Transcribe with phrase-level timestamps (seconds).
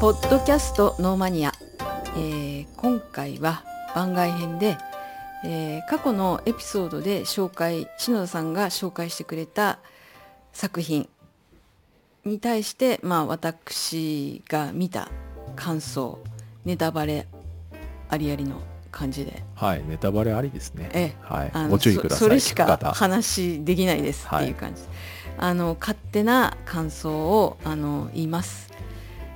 [0.00, 1.52] ポッドキャストノーマニア、
[2.16, 3.62] えー今回は
[3.94, 4.78] 番外編で、
[5.44, 9.78] えー過去のエピソードで紹介篠田さんが紹介してくれた
[10.54, 11.06] 作品
[12.24, 15.10] に対して、まあ、私が見た
[15.54, 16.18] 感想
[16.64, 17.26] ネタバレ
[18.08, 20.90] ありありの感じで、はい、ネタバレありですね。
[20.94, 21.16] ええ。
[21.20, 21.68] はい。
[21.68, 22.18] ご注意ください。
[22.20, 22.90] そそれしか方。
[22.92, 24.80] 話できないですっていう感じ、
[25.36, 28.70] あの勝手な感想をあの言います、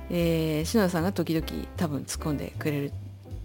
[0.09, 1.45] えー、篠田さんが時々
[1.77, 2.91] 多分突っ込んでくれる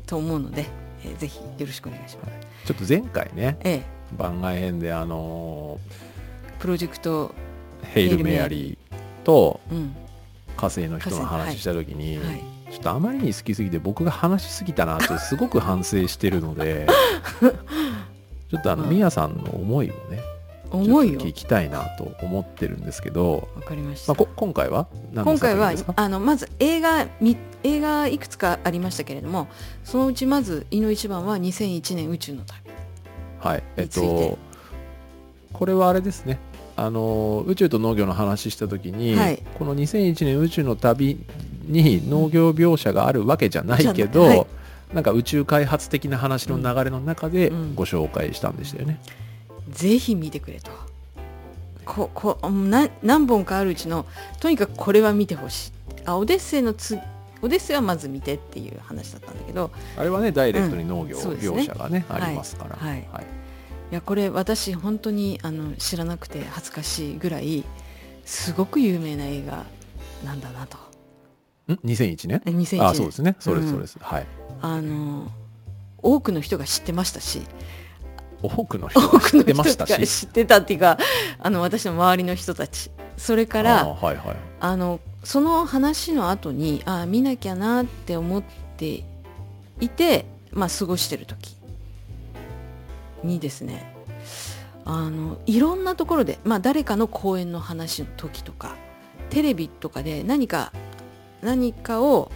[0.06, 0.66] と思うので、
[1.04, 2.32] えーぜひよろしくお願いします、
[2.66, 3.82] ちょっと前回ね、ええ。
[4.16, 5.78] 番外編であの
[6.58, 7.32] プロジェクトー
[7.92, 8.90] ヘイルメアリー。
[9.24, 9.94] とうん。
[10.56, 12.42] 火星の人の話した時に、はい。
[12.70, 16.86] ちょっとあまりに好きすぎて僕が話しすぎたなと すごく反省してるので
[18.48, 20.20] ちょっとあのうんミヤさんの思いをね
[20.70, 21.20] 重いよ。
[21.20, 29.48] 聞きたいなと思ってるんですけど、わかりました、まあ、こ今回は今回はあのまず映画み映画いくつかありましたけれども
[29.84, 32.70] そのうちまず胃の一番は2001年宇宙の旅
[33.38, 34.38] はいえっと
[35.52, 36.38] これはあれですね。
[36.76, 39.42] あの宇宙と農業の話した時に、はい。
[39.58, 41.18] この2001年宇宙の旅
[41.66, 44.46] に農業描写があるわけじゃないけど、はい。
[44.94, 47.74] なんか宇宙開発的な話の流れの中でうん。
[47.74, 48.98] ご紹介したんでしたよね。
[49.70, 50.70] ぜひ見てくれと。
[51.84, 54.06] ここな何本かあるうちの
[54.38, 55.72] とにかくこれは見てほしい。
[56.04, 56.98] あオデッセイのつ
[57.42, 59.70] オデッセイはまず見てっていう話だったんだけど。
[59.96, 61.36] あれはねダイレクトに農業うんね。
[61.36, 62.22] 描写がね、はい。
[62.22, 62.76] ありますから。
[62.76, 63.00] はい。
[63.00, 63.04] い。
[63.94, 67.64] やこれ私本当にあの知らなくて恥ずかしいぐらい
[68.24, 69.64] すごく有名な映画
[70.24, 70.76] なんだなと。
[71.72, 73.36] ん？2001年2001年あそうですね。
[73.40, 73.72] そうですうん。
[73.72, 74.26] そうです、はい。
[74.62, 75.30] あの
[76.02, 77.42] 多くの人が知ってましたし
[78.42, 80.06] 多くの人多が知ってましたがし。
[80.06, 80.98] 知ってたっていうか
[81.38, 82.90] あの私の周りの人たち。
[83.16, 84.36] それかあらーはいはい。
[84.60, 88.42] あのその話の後にあ見なきゃなって思っ
[88.76, 89.04] て
[89.80, 91.56] いて、まあ、過ごしてる時
[93.22, 93.94] にですね
[94.84, 98.76] あのいろんなところで、まあ、誰かの講演の話の時とか
[99.28, 100.72] テレビとかで何か
[101.42, 102.30] 何かを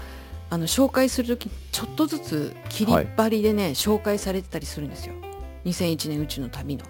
[0.51, 5.15] あの紹介する時ちょっとずつ切り張りでね、紹介されてたりするんですよ
[5.65, 6.85] 2001年宇宙の旅の。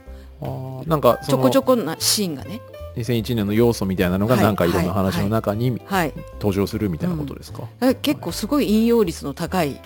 [0.86, 2.60] なんかちょこちょここなシーンがね。
[2.96, 9.80] 2001年の要素みたいなのがはいなんかいろんな話の中にはい登場するみたいなことですか、え結構すごい引用率の高い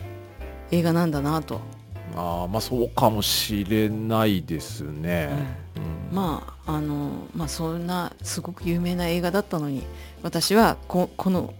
[0.71, 1.61] 映画なんだなと、
[2.15, 5.31] ああまあそうかもしれないですね、
[6.11, 6.17] うん。
[6.17, 9.85] まああのまあそんなすごく有名な映画だったのに
[10.23, 11.55] 私はここの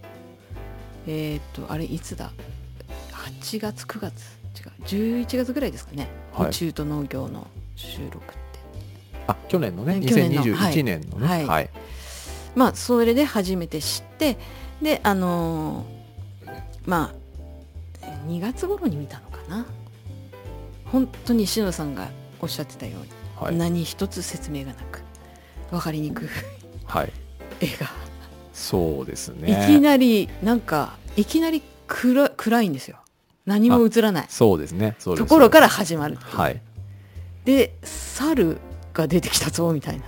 [1.07, 2.31] えーっとあれいつだ
[3.41, 4.38] ？8月9月？
[4.57, 6.49] 違う11月ぐらいですかね、はい。
[6.49, 8.37] 宇宙と農業の収録って。
[9.27, 11.27] あ去年のね去年の2021年のね。
[11.27, 11.47] はい。
[11.47, 11.71] はい、
[12.55, 14.39] まあそれで初めて知って
[14.83, 15.99] であのー
[16.87, 19.67] まあ2月頃に見たのかな。
[20.87, 22.09] 本当に篠田さんが
[22.41, 23.57] おっしゃってたように、はい。
[23.57, 25.03] 何一つ説明がなく
[25.71, 26.29] 分かりにくい
[26.87, 27.13] はい、
[27.61, 27.91] 映画、
[28.55, 29.65] そうですね。
[29.65, 32.99] いきなりなんかいきなり暗暗いんですよ
[33.49, 34.27] 何も映らない。
[34.29, 34.95] そうですね。
[35.03, 36.61] ところから始まるはい。
[37.47, 38.59] で猿
[38.93, 40.05] が出てきたぞみたいな。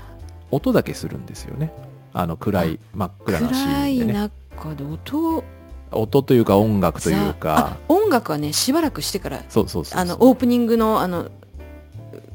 [0.50, 1.72] 音だけするんですよね。
[2.12, 4.30] あの暗い真っ暗なシ暗いーンでね。
[4.56, 5.42] 中で音。
[5.90, 7.78] 音というか音楽というか。
[7.80, 10.00] あ音楽はねしばらくしてからそうそうそうそう。
[10.00, 11.30] あのオープニングのあの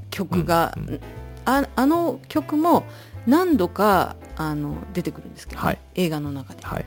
[0.10, 1.00] 曲が、うんうん。
[1.46, 2.84] ああの曲も
[3.28, 5.80] 何度かあの出てくるんですけどね、はい。
[5.94, 6.86] 映画の中で、はい。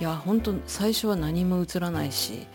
[0.00, 2.46] いや本当最初は何も映らないし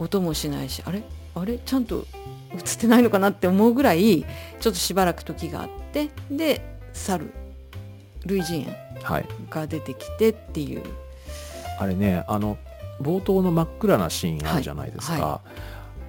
[0.00, 1.02] 音もしないしあれ？
[1.34, 1.58] あれ？
[1.58, 2.06] ちゃんと
[2.52, 4.24] 映ってないのかなって思うぐらい
[4.58, 6.60] ちょっとしばらく時があってで
[6.92, 7.32] 猿
[8.26, 9.26] 類人猿はい。
[9.48, 10.82] が出てきてっていう。
[11.78, 12.58] あれねあの
[13.00, 15.22] 冒頭の真っ暗なシーンあるじゃないですか、はい。
[15.22, 15.40] は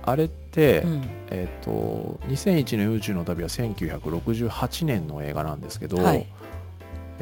[0.04, 1.10] あれって、うん。
[1.30, 6.28] えっ、と2001年宇宙の旅は1968年の映画なんですけど、はい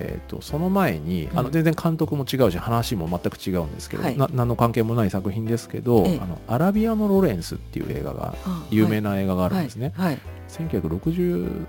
[0.02, 1.46] えー、とその前に、あうん。
[1.48, 4.18] の全然監督も違うし話も全く違うんですけど、はい。
[4.18, 6.20] な何の関係もない作品ですけど、ええ。
[6.22, 10.08] あのアラビアのロレンスっていう映画があ有名な映画があるんですね、はい。
[10.08, 10.20] はい。
[10.48, 11.66] 1963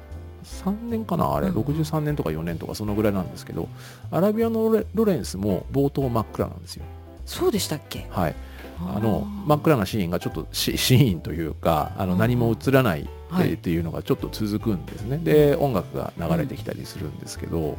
[0.88, 1.34] 年かな？
[1.34, 1.54] あれ、うん。
[1.56, 3.68] 63年とか4年とかそのぐらいなんですけど
[4.10, 6.84] アラビアのロレンスも冒頭真っ暗なんですよ。
[7.26, 8.06] そうでしたっけ？
[8.10, 8.34] はい。
[8.80, 12.18] あのー真っ暗なシーンがちょっとシシーンというかあのうん。
[12.18, 17.76] 何も映らないっていうのがちょっと続くんですね、で音楽が流れてきたりするんですけど、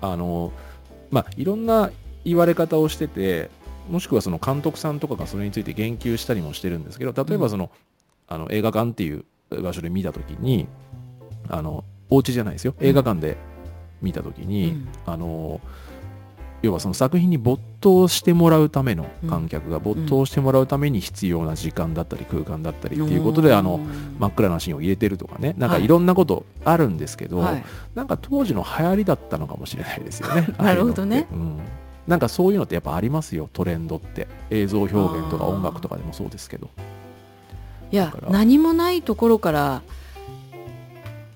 [0.00, 0.52] あの
[1.10, 1.90] まあいろんな
[2.24, 3.50] 言われ方をしてて
[3.88, 7.70] もしくはその監督さんとかがそれについて言及したりもしてるんですけど例えばその,、
[8.26, 10.68] あの映画館っていう場所で見た時に
[11.48, 12.74] あのお家じゃないですよ。
[12.80, 13.36] 映画館で
[14.00, 14.88] 見た時に、うん。
[15.06, 15.60] あの
[16.62, 23.78] 要はその作品に没頭してもらうための観客が没頭してもらうために必要な時間だったり空間だったりっていうことで、あの
[24.18, 25.54] 真っ暗なシーンを入れてるとかね。
[25.58, 25.88] なんかい。
[25.88, 27.64] ろんなことあるんですけど、はい。
[27.94, 30.48] なんか当時の流行りだったのかもしれないですよね。
[30.58, 31.26] なるほどね。
[31.32, 31.58] うん、
[32.06, 34.28] なんかそういうのってやっぱありますよトレンドって。
[34.50, 36.68] 映像表現とか音楽とかでもそうですけど。
[37.90, 39.80] いや何もないところから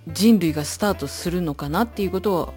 [0.07, 2.55] 人類がスタートするのかなっていうことを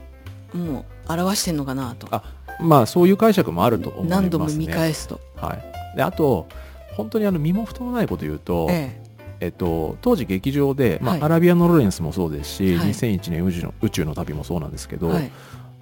[0.57, 2.07] もう表してんのかなと。
[2.12, 2.23] あ
[2.59, 4.15] まあそういう解釈もあると思いますね。
[4.15, 5.53] 何度も見返すと、は
[5.93, 6.47] い、であと
[6.95, 9.01] 本当にあの身も蓋もないこと言うと、え
[9.39, 9.47] え。
[9.47, 11.23] っと、当時劇場で、まあはい。
[11.23, 12.89] アラビアのロレンスもそうですし、はい。
[12.91, 15.31] 2001年宇宙の宇宙の旅もそうなんですけど、えはい。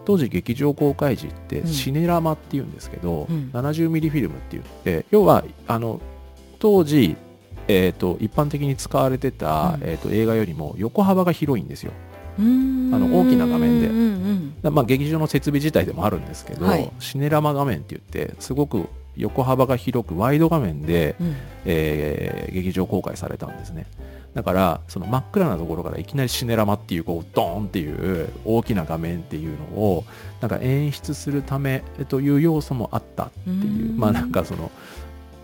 [0.05, 1.67] 当時劇場公開時ってうん。
[1.67, 3.51] シネラマっていうんですけど、うん。
[3.53, 6.01] 70ミリフィルムって言って要はあの
[6.59, 7.15] 当時、
[7.67, 9.87] えっと一般的に使われてた、うん。
[9.87, 11.91] えっと映画よりも横幅が広いんですよ
[12.37, 13.87] あの大きな画面で。
[13.87, 14.13] うんうん
[14.63, 16.89] だまあ、劇場の設備自体でもあるんですけど、はい。
[16.99, 18.87] シネラマ画面って言ってすごく
[19.17, 21.35] 横幅が広くワイド画面で、うん。
[21.65, 23.87] えー劇場公開されたんですね。
[24.33, 30.05] だからその真っ暗なところからいきなりシネラマっていうこうドーンっていう大きな画面っていうのを
[30.39, 33.53] なんか演出するためという要素もあったってい
[33.87, 33.97] ううん。
[33.97, 34.71] まあなんかその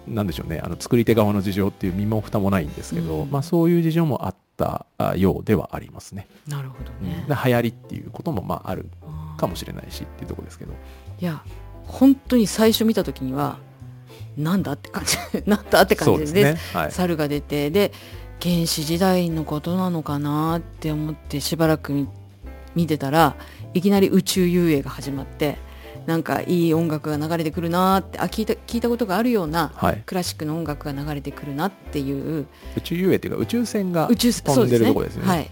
[0.07, 3.31] なんでしょうねあの作り手側の事情っていう身も蓋もないんですけど、うん。
[3.31, 7.07] まあ、そういう事情もあったあようではありますね、なるほどうん。
[7.07, 8.89] 流行りっていうこともまあある
[9.37, 10.73] かもしれないしっていうところですけど。
[11.19, 11.41] いや
[11.85, 13.57] 本当に最初見た時には
[14.37, 15.17] なんだって感じ
[15.49, 16.57] なんだって感じでね。
[16.73, 16.91] はい。
[16.91, 17.93] 猿が出てで
[18.41, 22.07] 原始時代のことなのかなって思ってしばらく見
[22.75, 23.35] 見てたら
[23.73, 25.57] いきなり宇宙遊泳が始まって
[26.05, 32.47] なんかいい音楽が流れてくるなってあ聞いた聞いたことがあるようなはい、クラシックの音楽が流れてくるなっていう。
[32.77, 35.27] 宇宙遊泳っていうか宇宙船が宇宙飛んでるとこですよね。
[35.29, 35.49] はい、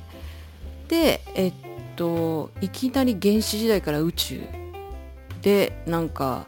[0.88, 1.54] でえっ
[1.96, 4.42] といきなり原始時代から宇宙
[5.42, 6.48] でなんか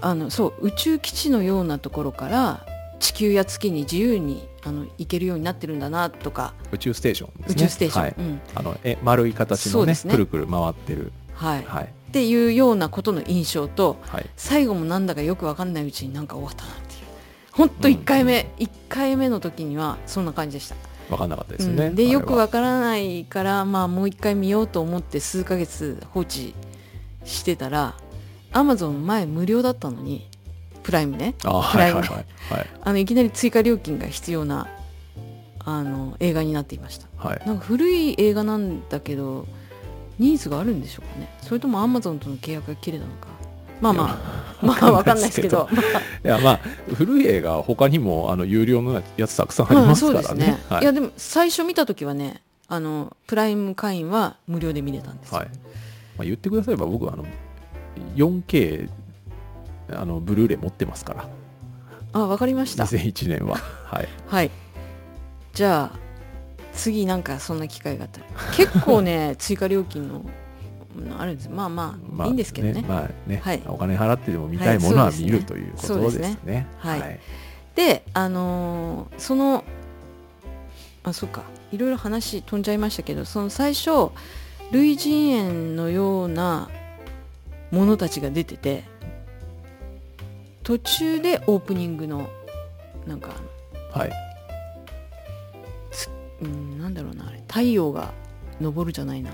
[0.00, 2.66] あのそう宇宙基地のようなところから
[3.00, 8.40] 地球や月に自由にあの行けるようになってるんだなとか、宇宙ステーションです宇ね宙ステーション、はい、うん。
[8.54, 10.10] あのえ丸い形のねね。
[10.10, 11.64] くるくる回ってるはい。
[11.64, 11.84] はい。
[11.84, 14.26] っていうようなことの印象とはい。
[14.36, 17.00] 最後もなんだかよくわかんないうちになんか終わったなっていう。
[17.52, 20.76] 本当1回目、一回目の時にはそんな感じでした。
[21.08, 21.94] 分かんなかったですよね、うん。
[21.94, 22.42] でよくあれは。
[22.42, 26.54] わからないから、まあ、もう一回見ようと思って数ヶ月放置
[27.24, 27.94] してたら
[28.52, 30.28] アマゾン前無料だったのに
[30.82, 31.34] プライムね。
[31.44, 32.26] あプライムいはい。
[32.82, 34.68] あのいきなり追加料金が必要な
[35.64, 37.06] あの映画になっていました。
[37.16, 37.42] はい。
[37.46, 39.46] なんか古い映画なんだけど
[40.18, 41.28] ニーズがあるんでしょうかね。
[41.42, 43.28] それともアマゾンとの契約が切れたのか。
[43.80, 45.68] まあまあ まあわかんないですけど。
[46.24, 46.60] いやまあ
[46.94, 50.82] 古い映画他にもあの有料のやつたくさんありますそうですからね,、はい。
[50.82, 55.48] いやでも最初見た時はねあのプライム会員は無料で見れたんですよ、はい。
[55.48, 55.52] ま
[56.22, 57.24] あ、言ってくだされば僕はあの
[58.16, 58.88] 4K
[59.92, 61.28] あのブルーレイ持ってますから。
[62.12, 62.84] あわかりました。
[62.84, 63.58] 2001年は。
[63.84, 64.08] はい。
[64.26, 64.50] はい。
[65.52, 66.07] じゃあ
[66.78, 68.26] 次なんかそんな機会があったら。
[68.56, 70.24] 結構ね 追加料金の
[70.96, 71.50] うんあるんです。
[71.50, 72.84] まあまあ、まあいいんですけどね。
[72.86, 73.62] まあね、はい。
[73.66, 76.66] お金払ってでも見たいものは見るということですね。
[76.78, 77.20] はい
[77.74, 79.64] であのーその
[81.04, 81.42] あそっか。
[81.70, 84.10] いろいろ話飛んじゃいましたけどその最初
[84.72, 86.70] 類人猿のような
[87.70, 88.84] ものたちが出てて
[90.62, 92.28] 途中でオープニングの
[93.06, 93.30] なんか
[93.92, 94.27] はい。
[96.42, 97.42] うんなんだろうなあれ。
[97.48, 98.12] 太陽が
[98.60, 99.30] 昇るじゃないな。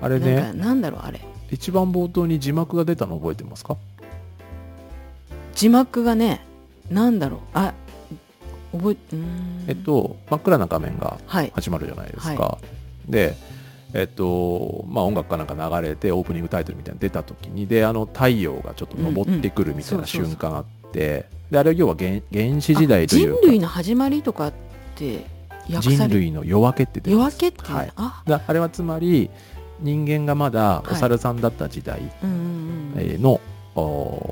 [0.00, 1.20] あれなんなんだろうあれ。
[1.50, 3.76] 一番冒頭に字幕が出たの覚えてますか？
[5.54, 6.44] 字幕がね
[6.90, 7.40] なんだろう。
[7.54, 7.74] あ
[8.72, 9.64] 覚えうーん。
[9.68, 11.52] えっと、真っ暗な画面がはい。
[11.54, 12.58] 始まるじゃないですか。
[13.08, 13.36] で、
[13.92, 24.52] えっと、まあ音楽かなんか流れてオープニングタイトルみたいなの出た時に、で、あの太陽がちょっと昇ってくるみたいな瞬間あって、で、あれは要は原原始時代というか、あ人類の始まりとかっ
[24.96, 25.26] て
[25.68, 27.38] 人類の夜明けって出てます。
[27.42, 27.92] 夜明けってはい。
[27.96, 28.22] あ。
[28.26, 29.30] だあれはつまり
[29.80, 33.40] 人間がまだお猿さんだった時代の
[33.74, 33.80] お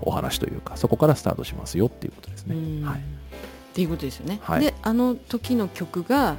[0.07, 2.55] お話というかそこからスタートしますよっていうことですね。
[2.55, 2.85] うん。
[2.85, 3.03] はい、っ
[3.75, 4.61] ていうことですよね、はい。
[4.61, 6.37] であの時の曲が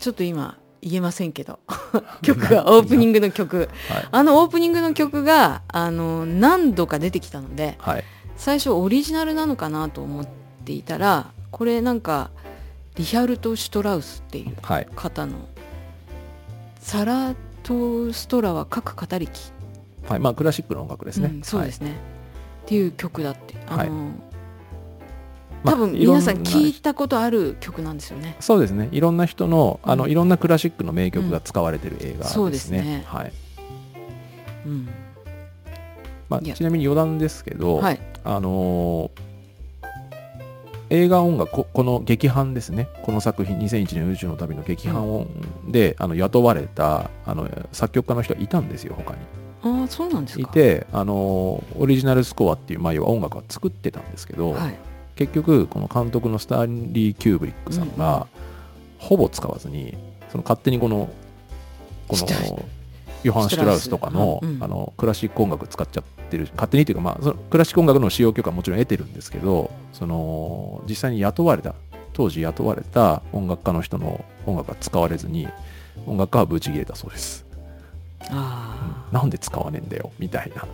[0.00, 1.60] ちょっと今言えませんけど
[2.22, 3.68] 曲がオープニングの曲。
[3.88, 4.08] はい。
[4.10, 8.04] あのオープニングの曲があの何度か出てきたのではい。
[8.36, 10.28] 最初オリジナルなのかなと思っ
[10.64, 12.30] ていたらこれなんか
[12.96, 14.86] リヒャルト・シュトラウスっていうはい。
[14.94, 15.48] 方の
[16.80, 19.52] 「サラトストラは各語りき」
[20.08, 21.30] はいまあ、クラシックの音楽ですね。
[21.32, 21.92] うんそうですね、
[22.66, 23.90] っていう曲だってあの、はい。
[23.90, 28.36] まあ多分皆さん聞いたことある曲なんですよね。
[28.38, 28.90] そうですね。
[28.92, 32.34] いろんな人のあの、うんいろんなクラシックの名曲が使われてる映画ですね。
[32.34, 33.02] そうですね。
[33.06, 33.32] はい、
[34.66, 34.88] うん。
[36.28, 38.00] まあ、ちなみに余談ですけど、はい。
[38.24, 39.33] あのー
[40.90, 42.88] 映画音楽ここの劇伴ですね。
[43.02, 45.28] この作品2001年宇宙の旅の劇伴音
[45.68, 49.18] で、あの雇われたあの作曲家の人がいたんですよ他に。
[49.62, 50.42] ああそうなんですか。
[50.42, 54.74] いて、あのーオリジナルスコアっていう、まあ、要は音楽は作ってたんですけど、はい。
[55.16, 58.26] 結局この監督のスターリー・キューブリックさんが、
[58.98, 59.96] ほぼ使わずに
[60.30, 61.08] その勝手にこの
[62.08, 62.64] この
[63.24, 64.62] ヨハン・シュトラウスとかの,、うん。
[64.62, 71.74] あのクラシック音楽使っちゃってる勝手にというか、まあ、そのクラシック音楽の使用許可はもちろん得てるんですけどその実際に雇われた
[72.12, 75.48] 当時雇われた音楽家の人の音楽が使われずに
[76.06, 77.44] 音楽家はブチ切れたそうです、
[78.30, 80.66] あなんで使わねえんだよみたいな。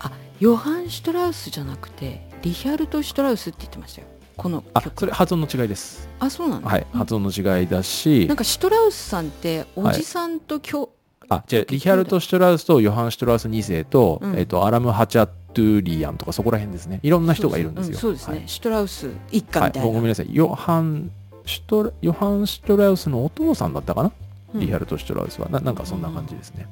[0.00, 4.08] あヨハン・シュトラウスじゃなくてリヒャルト・シュトラウスって言ってましたよ。
[4.36, 6.08] このあ曲それ発音の違いです。
[6.20, 8.26] あそうなんだ、はい発音の違いだし。
[8.26, 10.88] なんかシュトラウスさんっておじさんと今日、
[11.28, 17.00] あ、違う、リヒャルト・シュトラウスとヨハン・シュトラウス2世と、うんえっ、と、アラム・ハチャトゥリアンとかそこら辺ですね。
[17.02, 17.98] いろんな人がいるんですよ。
[17.98, 20.28] そうそうですね、はいシュトラウス一家はいみたいな、ごめんなさい。
[20.30, 21.10] ヨハン・
[21.44, 24.12] シュトラ、ヨハン・シュトラウスのお父さんだったかな、
[24.54, 25.48] うんリヒャルト・シュトラウスは。
[25.50, 26.66] ななんかそんな感じですね。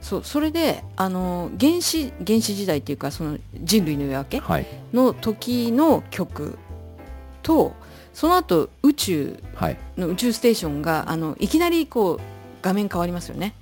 [0.00, 4.66] そうそれであの原始原始時代っていうかその人類の夜明けはい。
[4.92, 6.56] の時の曲
[7.42, 7.74] と
[8.12, 9.76] その後宇宙はい。
[9.96, 13.54] の宇宙ステーションがあのいきなりこう画面変わりますよね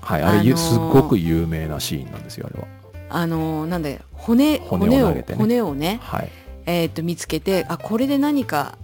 [0.00, 0.22] はい。
[0.22, 2.66] あれ、あのーすっごく有名なシーンなんですよ、あれは。
[3.10, 6.30] あのなんだよ骨骨骨をを投げてね骨をねはい。
[6.66, 8.76] えー、と見つけてあこれで何か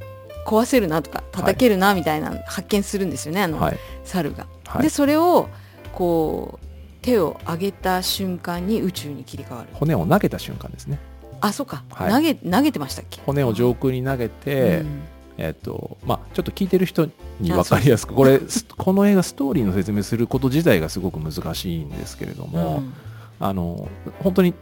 [0.47, 3.79] 壊せるなとか叩けるなみたいな発見するんですよね、あのはい。
[4.05, 4.47] 猿が。
[4.67, 4.89] はいで。
[4.91, 5.49] それを
[5.93, 6.67] こう
[7.03, 10.99] 手を上げた瞬間に宇宙に切り替わる骨を投げた瞬間ですね。
[11.41, 13.21] あそうか、はい投げ投げてましたっけ？
[13.27, 15.03] 骨を上空に投げて、うん
[15.37, 17.07] えっとまあ、ちょっと聞いてる人
[17.41, 22.95] に分かりやすくこれすこの映画ストーリーの説明すること自体がすごく難しいんですけれども、うん。
[23.41, 23.89] あの
[24.21, 24.55] 本当に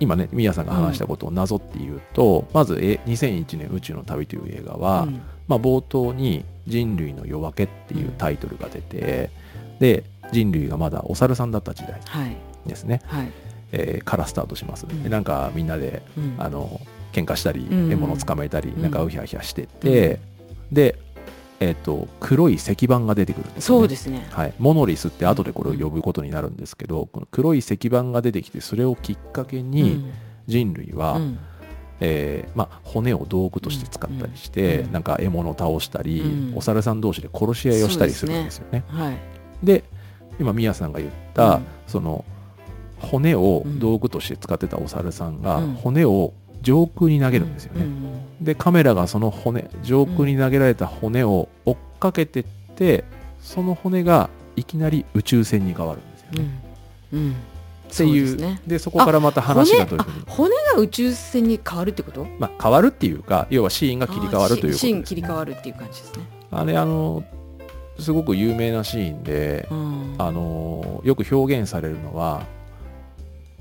[0.00, 5.20] 今ね宮さんが話したことをなぞって言うと、まずえ2001年「宇宙の旅」という映画は、うん。
[5.46, 9.30] まあ、冒頭に「人類の夜明け」っていうタイトルが出て、
[9.78, 12.36] で人類がまだお猿さんだった時代はい。
[12.66, 13.32] ですね、はい、
[13.72, 15.02] えーからスタートします、うん。
[15.02, 16.34] でなんかみんなでうん。
[16.38, 16.80] あの
[17.12, 17.88] 喧嘩したりうん。
[17.88, 18.82] 獲物を捕まえたり、うん。
[18.82, 20.20] なんかうひゃうひゃしてて、
[20.72, 20.98] で、
[21.60, 24.26] えっと黒い石板が出てくるんですよ、ね、そうですね。
[24.30, 30.04] はい、モノリスって後でこれを呼ぶことになるんですけど、この黒い石板が出てきてそれをきっかけに
[30.46, 31.38] 人類は、うん。
[32.00, 34.92] えーまあ、骨を道具として使ったりして、うん。
[34.92, 36.56] なんか獲物を倒したり、うん。
[36.56, 38.84] お猿さん同士で殺し合いをしたりするんですよね。
[38.86, 39.18] はい。
[39.64, 39.82] で
[40.38, 41.66] 今宮さんが言った、うん。
[41.88, 42.24] その
[43.00, 45.74] 骨を道具として使ってたお猿さんが、うん。
[45.74, 47.84] 骨を上空に投げるんですよね。
[47.84, 48.08] うん
[48.40, 52.44] でカメラがその骨上空に投げられた骨を追っかけてっ
[52.76, 53.02] て、
[53.40, 56.42] その骨がいきなり宇宙船に変わるんですようね。
[56.44, 56.50] ん。
[57.12, 57.32] うん。
[57.32, 58.60] っていうですね。
[58.64, 62.26] でそこからまた話がどういうふうに、骨が宇宙船に変わるってこと？
[62.38, 66.22] まあ、変わるっていうか要はシーンが切り替わるということです、あーシシーンね、切り替わるっていう感じですね。
[66.52, 67.24] あれあの
[67.98, 70.14] すごく有名なシーンで、うん。
[70.18, 72.46] あのよく表現されるのは、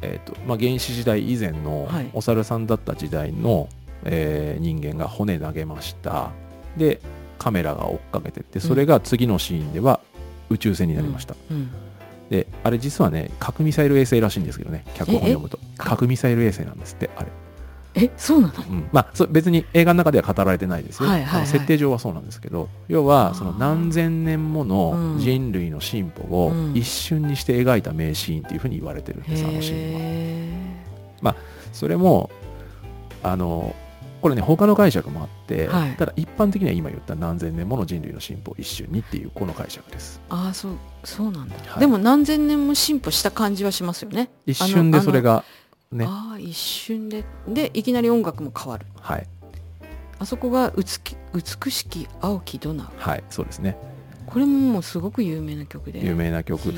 [0.01, 2.09] えーとまあ、原始時代以前のはい。
[2.13, 3.69] お猿さんだった時代の、
[4.03, 6.31] えー人間が骨投げました。
[6.77, 6.99] で
[7.39, 9.99] カメラが追っかけてってそれが次のシーンでは
[10.49, 11.69] 宇宙船になりました、うん。
[12.29, 15.57] であれ実はね核ミサイル衛星らしいんですけどね脚本を読むと。
[15.77, 17.27] か核ミサイル衛星なんですってあれ、
[17.97, 18.53] えそうなの？
[18.69, 18.89] うん。
[18.91, 21.47] まあ、そ別に映画の中では語られてないですよ、はいはいはい。
[21.47, 25.19] 設定上はそうなんですけど要はその何千年ものうん。
[25.19, 26.77] 人類の進歩をうん。
[26.77, 31.31] 一瞬にして描いた名シーンっていうふうに言われてるんです、あのシーンは。
[31.33, 31.35] へ
[31.73, 32.29] それも
[33.23, 33.75] あの
[34.21, 35.91] これね他の解釈もあって、はい。
[35.91, 40.19] ただ一般的には今言った何千年もの人類の進歩を一瞬にっていうこの解釈です。
[40.29, 40.71] ーああそう
[41.03, 41.79] そうなんだ、はい。
[41.79, 44.29] でも何千年も進歩した感じはしますよね。
[44.45, 45.43] 一瞬でそれが
[45.91, 46.05] ね。
[46.07, 47.23] ああ一瞬で。
[47.47, 48.85] でいきなり音楽も変わる。
[48.99, 49.27] はい。
[50.19, 50.83] あそこが美
[51.33, 53.77] 美しき青きドナウはいそうですね。
[54.25, 56.03] これももうすごく有名な曲で。
[56.03, 56.73] 有名な曲。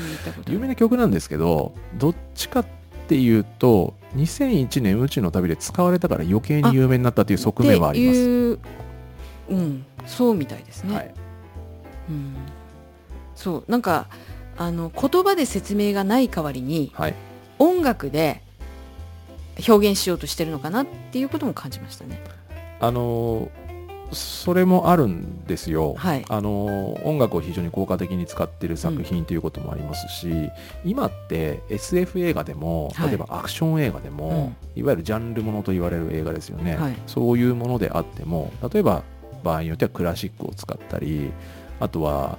[0.48, 2.66] 有名な曲なんですけどどっちかっ
[3.08, 8.58] ていうと2001年宇宙の旅で使われたから余計に有名になったという側面はあります。
[9.50, 11.14] うんそうみたいですね、はい、
[12.08, 12.34] うん、
[13.34, 14.08] そうなんか
[14.56, 17.14] あの言葉で説明がない代わりにはい、
[17.58, 18.42] 音楽で
[19.66, 22.20] 表現しようとしてるのかなっていうことも感じましたね。
[22.80, 23.70] あのー
[24.12, 25.94] それもあるんですよ。
[25.94, 26.24] はい。
[26.28, 30.50] あのー音楽を非常に効果的に使っている作品ということもありますし、
[30.84, 33.08] 今って SF 映画でもはい。
[33.08, 36.96] 例えばアクション映画でも、いわゆるジャンルものと言われる映画ですよね、はい。
[37.06, 39.04] そういうものであっても例えば
[39.44, 41.30] 場合によってはクラシックを使ったり
[41.78, 42.36] あとは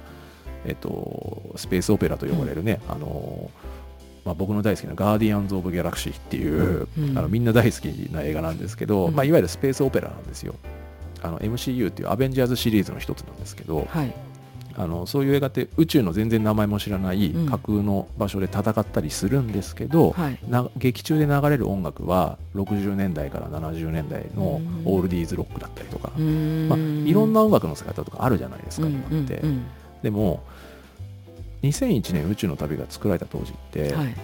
[0.64, 3.50] えっと、スペースオペラと呼ばれるね、あの
[4.24, 9.14] まあ、僕の大好きな「ガーディアンズ・オブ・ギャラクシー」っていう、うんあのみんな大好きな映画なんですけど、うん。
[9.14, 10.54] まあ、いわゆるスペースオペラなんですよ。
[11.22, 14.14] あの MCU っていうアベンジャーズシリーズの一つなんですけどはい。
[14.74, 17.46] あのそういう映画って宇宙の全然名前も知らないうん。
[17.46, 20.38] 架空の場所で戦ったりするんですけど、はい。
[20.48, 24.82] な劇中で流れる音楽は60年代から70年代のうん。
[24.84, 29.62] オールディーズロックだったりとか、まあ、いろんな音楽の使い方とかあるじゃないですか、うん今って、うんうん。
[30.02, 30.42] でも
[31.62, 34.14] 2001年宇宙の旅が作られた当時って、はい。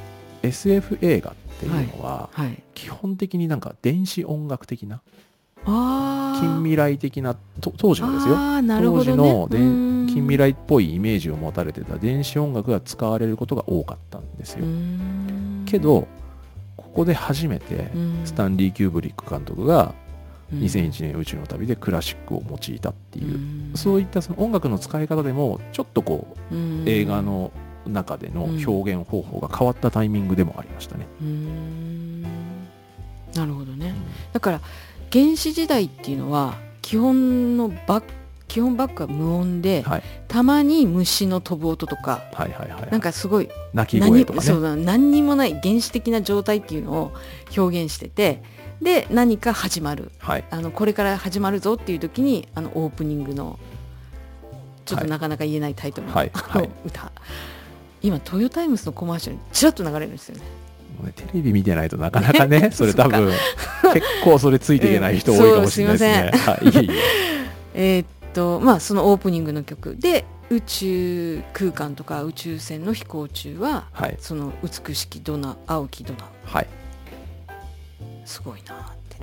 [0.43, 2.63] SF 映画っていうのははい。
[2.75, 5.01] 基本的になんか電子音楽的な
[5.65, 8.63] 近未来的なと当時のですよ。
[8.63, 8.81] ね。
[8.81, 15.65] 当時の近未来っぽいイメージを持たれてた電子音楽が使われることが多かったんですよ、ん。
[15.67, 16.07] けど
[16.77, 18.21] ここで初めてうん。
[18.25, 20.08] スタンリー・キューブリック監督がうん
[20.55, 23.73] 2001年宇宙の旅でクラシックを用いたっていう、うん。
[23.75, 26.85] そういったその音楽の使い方でもちょっとこううん。
[26.87, 27.53] 映画の
[27.87, 31.07] 中での表現方法が変わったタイミングでもありましたね。
[31.21, 32.23] うーん。
[32.23, 33.95] なるほどね。
[34.33, 34.61] だから
[35.13, 38.05] 原始時代っていうのは基本のバッ
[38.49, 40.03] 基本バックは無音で、はい。
[40.27, 42.91] たまに虫の飛ぶ音とかはいはいはい。
[42.91, 44.47] なんかすごい鳴き何声とかね。
[44.47, 47.13] そうだ何にもない原始的な状態っていうのを
[47.57, 48.43] 表現してて
[48.83, 50.11] で何か始まる。
[50.19, 50.45] はい。
[50.51, 53.59] あのこれから始まるぞっていう時にあのオープニングの
[54.85, 55.11] ちょっとはい。
[55.11, 56.31] なかなか言えないタイトルの、はい。
[56.33, 56.71] はい。
[56.85, 57.13] 歌。
[58.01, 60.43] 今トヨタイムスのコマーシャルにちらっと流れるんですよね。
[61.15, 63.33] テレビ見てないとなかなかね、 それ多分、
[63.95, 66.31] 結構それついていけない人多いかもしれないですね。
[66.45, 66.91] はい、い
[67.75, 69.97] えっとまあそのオープニングの曲。
[69.97, 74.17] で宇宙空間とか宇宙船の飛行中ははい。
[74.19, 76.67] その美しきドナ青きドナはい。
[78.29, 79.17] すごいなって、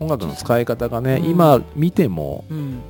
[0.00, 1.30] 音楽の使い方がね、うん。
[1.30, 2.80] 今見ても、うん、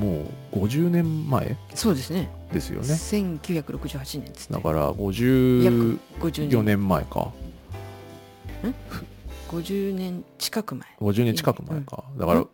[0.00, 2.28] もう50年前そうですね。
[2.52, 2.88] ですよね。
[2.88, 4.56] 1968年ですね。
[4.56, 6.64] だから54 50年。
[6.64, 7.32] 年前か。
[9.48, 10.88] 50年近く前。
[11.00, 12.02] 50年近く前か。
[12.18, 12.44] だから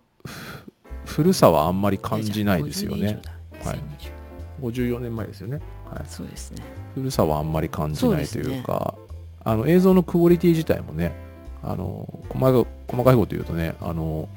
[1.06, 3.18] 古さはあんまり感じないですよね。
[3.22, 3.32] じゃ
[3.62, 4.98] あ50はい年以上だ。
[4.98, 5.60] 54年前ですよね。
[5.90, 6.04] はい。
[6.06, 6.62] そうですね。
[6.94, 8.94] 古さはあんまり感じないというか
[9.42, 11.31] あの映像のクオリティ自体もね
[11.62, 14.28] あの細か細かいこと言うとねあの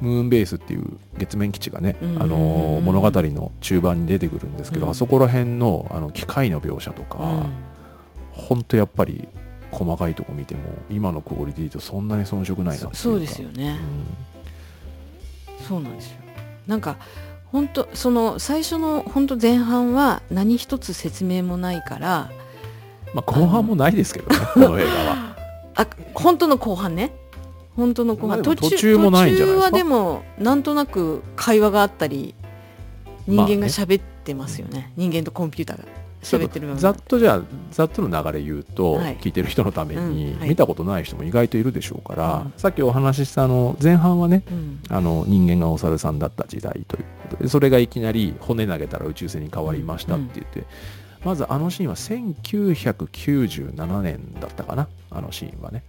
[0.00, 2.22] ムーンベースっていう月面基地がね、うんうんうんうん。
[2.22, 2.36] あの
[2.80, 4.92] 物語の中盤に出てくるんですけど、うん。
[4.92, 7.18] あそこら辺のあの機械の描写とか、
[8.32, 8.62] ほん。
[8.62, 9.28] とやっぱり
[9.70, 12.96] 細かいとこ見ても今のクオリティとそんなに遜色ないなっていうか。
[12.96, 13.78] そそうですよね、
[15.60, 16.16] うそうなんですよ。
[16.66, 16.96] なんか
[17.52, 22.30] 本当その最初の本当前半は何一つ説明もないからん
[23.12, 25.29] まあ後半もないですけどねこの映画は
[25.82, 27.12] あ本当の後半ね。
[27.76, 28.28] 本当の後半。
[28.28, 29.70] まあでも途中もないんじゃないですか？
[29.70, 32.34] 途中はでもなんとなく会話があったり
[33.26, 33.56] 人まあね。
[33.56, 35.84] 間が喋ってますよね,、人間とコンピューターが
[36.22, 39.16] 喋ってるざっとじゃあざっとの流れ言うと、はい。
[39.16, 42.52] 聞いてる人のために、見たことない人も意外といるでしょうから、うん。
[42.58, 44.80] さっきお話ししたあの前半はねうん。
[44.90, 50.64] あの人間がお猿さんだった時代ということでそれがいきなり骨投げたら宇宙船に変わりましたって言って、
[51.24, 54.88] まずあのシーンは1997年だったかな。
[55.10, 55.82] あのシーンはね。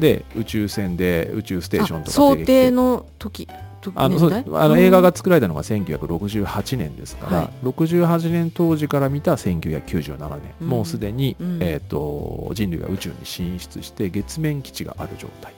[0.00, 3.48] で宇宙船で宇宙ステーションとかあ想定の時
[3.80, 7.66] 時あのあの映画が作られたのが1968年ですから、はい。
[7.66, 10.68] 68年当時から見た1997年、うん。
[10.68, 11.62] もうすでに、うん。
[11.62, 15.52] えー、と人類が宇宙に進出して月面基地がある状態。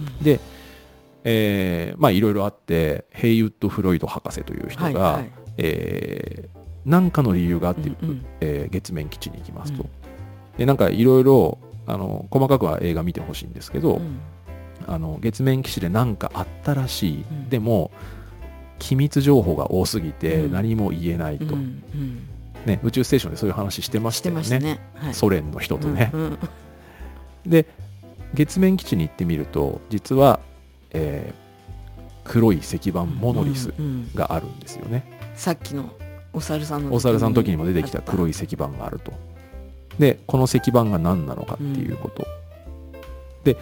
[0.00, 0.22] うん。
[0.22, 0.40] で、
[1.24, 5.32] えーまあいろいろあってヘイウッド・フロイド博士という人が、はいはい。
[5.58, 8.26] えー何かの理由があって、うんうん。
[8.40, 9.90] えー月面基地に行きますと、うん。
[10.58, 14.18] でなんかいろいろあの細かくは映画見てほしいんですけど、うん。
[14.86, 17.48] あの月面基地で何かあったらしい、うん。
[17.48, 17.90] でも
[18.78, 20.52] 機密情報が多すぎてうん。
[20.52, 22.28] 何も言えないと、うんうん。
[22.66, 24.80] ね、宇宙ステーションでそういう話してまししたてよねね。
[24.94, 25.14] はい。
[25.14, 26.38] ソ連の人とね、うんうん。
[27.46, 27.66] で
[28.34, 30.40] 月面基地に行ってみると実は、
[30.90, 31.42] えー
[32.24, 34.14] 黒い石板モノリスうんうん。
[34.14, 35.92] があるんですよね、さっきの
[36.32, 39.12] お猿さんのお猿さんの時にも出てきた黒いい石板があると。
[39.98, 42.26] でこの石板が何なのかっていうこと、
[43.44, 43.56] で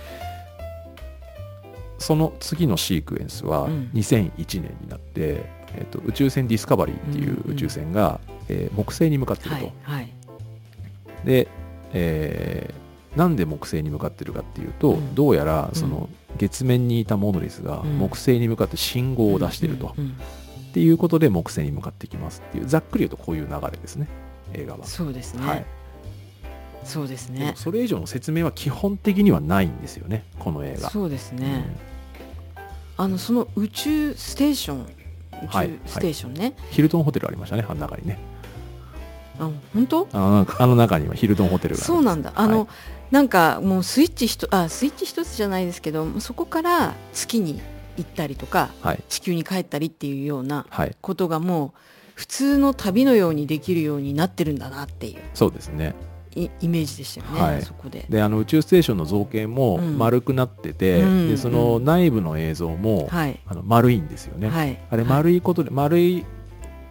[1.99, 3.91] その次のシークエンスはうん。
[3.95, 5.45] 2001年になって、
[5.77, 10.13] えっと宇宙船ディスカバリーっていう宇宙船が、えー木星に向かってると、はいはい。
[11.25, 11.49] で、
[11.93, 12.81] えー
[13.19, 15.15] なんで木星に向かってるかっていうと、うん。
[15.17, 15.75] どうやらうん。
[15.75, 17.99] その月面にいたモノリスがうん。
[17.99, 20.17] 木星に向かって信号を出してると、うんうん
[20.71, 24.07] っていうことで木星に向かってきますっていうざっくり言うとこういう流れですね。
[24.55, 24.85] 映画は。
[24.87, 25.65] そうですね、はい、
[26.85, 27.53] そうですね。
[27.57, 30.91] それ以上の説明は基本的にはないんですよねこの映画。
[30.91, 31.65] そうですね、
[32.97, 34.87] あのその宇宙ステーション
[35.43, 38.19] 宇はい宙ステーションね、ヒルトンホテルありましたねあの中にね。
[39.39, 40.09] あ本当？
[40.13, 42.33] あのあの中にはヒルトンホテルがそうなんだ。
[42.35, 42.69] あの、はい。
[43.11, 47.61] なんかもうスイッチひとあスイッチ一つじゃないですけどそこから月に
[48.01, 49.03] 行ったりとかはい。
[49.09, 50.97] 地球に帰ったりっていうようなはい。
[51.01, 51.81] ことがもう
[52.15, 55.95] 普通の旅のようにできるようになってるんだなっていうそうですね。
[56.37, 57.63] イイメージでしたよね、はい。
[57.63, 58.07] そこで。
[58.09, 59.99] であの宇宙ステーションの造形もうん。
[59.99, 66.25] 丸くなってて、うんでその内部の映像も、はい、あの丸いんですよね、はい、あれ丸いことで、丸い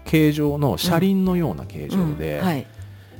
[0.06, 2.66] 形状の車輪のような形状で、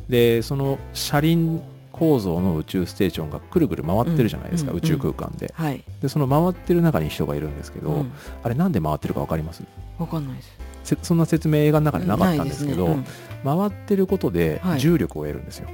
[0.10, 1.62] でその車輪
[2.00, 5.54] 構造の宇宙ステーションがくるくる回ってるじゃないですか、うん宇宙空間で。
[5.54, 9.64] はい、でその回ってる中に人がいるんですけど、うん、あれなんで回ってるか分かります？
[9.98, 10.58] わかんないです。
[10.84, 13.04] せそんな説明映画の中でなかったんですけど、ね。
[13.44, 15.68] 回ってることではい重力を得るんですよ、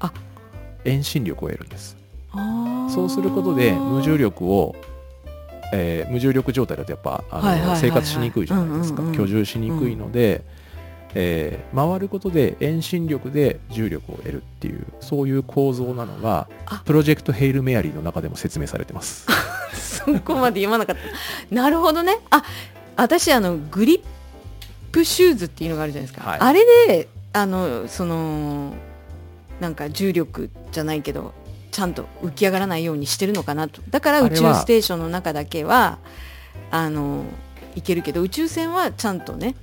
[0.00, 0.12] あ。
[0.84, 1.96] 遠心力を得るんです。
[2.92, 4.74] そうすることで無重力を、
[5.72, 7.80] えー無重力状態だとやっぱあの、はいはいはいはい。
[7.80, 10.42] 生活しにくいじゃないですか、居住しにくいので、
[11.14, 19.26] えー回ることで遠心力で重力を得るっていうそういう構造なのがあプロジェクトヘイル・メアリーの中でも説明されてます
[20.04, 21.54] そこまで読まなかった。
[21.54, 22.18] なるほどね。
[22.30, 22.42] あ、
[22.96, 24.02] 私あのグリッ
[24.92, 26.28] プシューズっていうのがあるじゃないですか。
[26.28, 28.72] はいあれであのその
[29.60, 31.32] なんか重力じゃないけど
[31.70, 33.82] ちゃんと浮き上がらないようにしてるのかなと。
[33.90, 35.98] だから宇宙ステーションの中だけは
[36.70, 37.24] あの
[37.76, 39.54] 行けるけど宇宙船はちゃんとね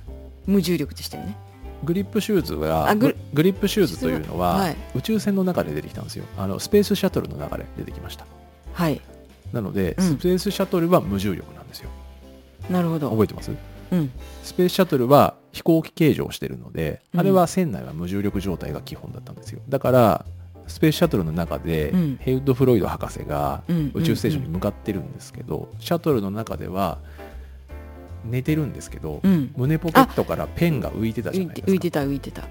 [0.48, 1.36] 無重力でしたよね。
[1.84, 4.76] グリップシューズはあグリップシューズというのは、はい。
[4.96, 6.24] 宇宙船の中で出てきたんですよ。
[6.36, 8.26] あのスペースシャトルの中で出てきました。
[8.72, 9.00] はい。
[9.52, 10.04] なので、うん。
[10.04, 11.90] スペースシャトルは無重力なんですよ。
[12.68, 13.10] なるほど。
[13.10, 13.52] 覚えてます？
[13.92, 14.10] うん。
[14.42, 17.20] スペースシャトルは飛行機形状をしてるので、うん。
[17.20, 19.60] あれは船内は無重力状態が基本だったんですよ。
[19.68, 20.24] だから
[20.66, 22.16] スペースシャトルの中で、うん。
[22.20, 23.92] ヘイド・フロイド博士がうん。
[23.94, 26.98] 宇宙ステーションに向かってるんですけど、シャトルの中では
[28.24, 29.52] 寝てるんですけど、うん。
[29.56, 31.66] 胸ポケットからペンが浮いてたじゃ浮ないいですか。
[31.66, 32.42] て浮いてた浮いてた。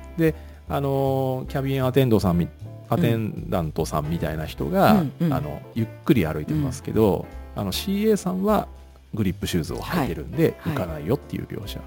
[0.70, 2.48] あのーキャビンアテンドさんみ
[2.90, 5.34] アテンダントさんみたいな人が、うんうん。
[5.34, 7.26] あのゆっくり歩いてますけど、
[7.56, 8.68] あの CA さんは
[9.14, 10.74] グリップシューズを履いてるんで、はい。
[10.74, 11.80] 浮かないよっていう描写、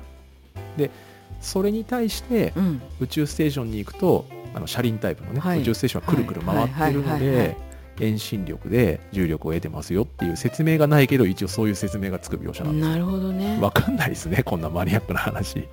[0.77, 0.90] で
[1.40, 2.83] それに対してうん。
[3.01, 5.61] 宇宙ステーションに行くとあの車輪タイプのね、はい。
[5.61, 7.70] 宇宙ステーションはくるくる回ってるのはいはいはいはいで
[8.01, 13.59] 遠心力で重力を得てますよっていう説明がないけど一応そういう説明がつく描写なんですなるほどね。
[13.61, 15.69] わかんないですねこんなマニアックな話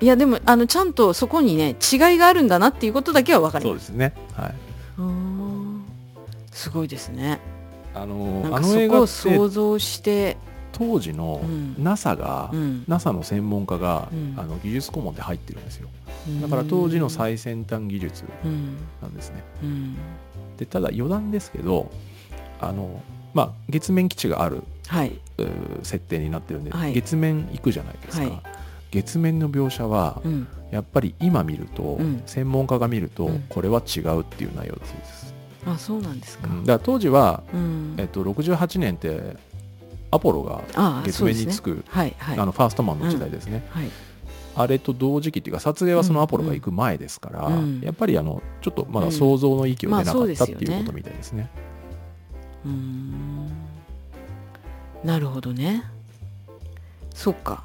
[0.00, 3.70] いやでもあのちゃんとそこにね違いがあるんだなっていうことだけは分かりま。
[3.70, 4.54] そうですすねはい
[4.98, 5.84] うん
[6.52, 7.40] すごいですね。
[7.94, 10.36] あのあの映画想像して、
[10.74, 11.76] 当時のうん。
[11.78, 12.84] NASA が、うん。
[12.86, 14.34] NASA の専門家が、うん。
[14.36, 15.88] あの技術顧問で入ってるんですよ。
[16.42, 18.76] だから当時の最先端技術うん。
[19.00, 19.42] なんですね。
[19.62, 19.96] うん。
[20.56, 21.90] でただ余談ですけど
[22.60, 25.18] あのまあ月面基地があるはい、
[25.82, 26.92] 設定になってるんで、はい。
[26.92, 28.42] 月面行くじゃないですか、はい。
[28.90, 32.22] 月面の描写はうん、やっぱり今見ると、うん。
[32.26, 33.44] 専門家が見ると、うん。
[33.48, 35.34] これは違うっていう内容です、
[35.66, 36.48] あそうなんですか。
[36.48, 36.60] うん。
[36.64, 37.94] だから当時は、うん。
[37.98, 39.36] えっと、68年って
[40.14, 42.38] アポロがあ月面に着く、はいはい。
[42.38, 43.90] あのファーストマンの時代ですね、はい。
[44.56, 47.80] あれと同時期っていうか撮影はそのアポロが行く前ですから、うん。
[47.80, 51.50] やっぱりあのちょっとまだ想像の域を出なかったっていうことみたいですね。
[52.64, 53.48] うーん。
[55.02, 55.84] なるほどね。
[57.12, 57.64] そっか。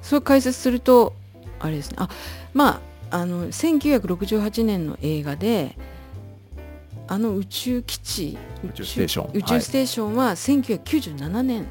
[0.00, 1.14] そう解説すると
[1.60, 1.96] あれですね。
[2.00, 2.08] あ
[2.54, 5.76] まああの1968年の映画で
[7.06, 9.30] あの宇宙基地宇宙ステーション。
[9.34, 11.66] 宇宙ステーションは1997年。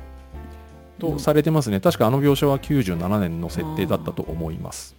[1.00, 1.80] とされてますね。
[1.80, 4.96] 確かあの描写は97年の設定だったと思います。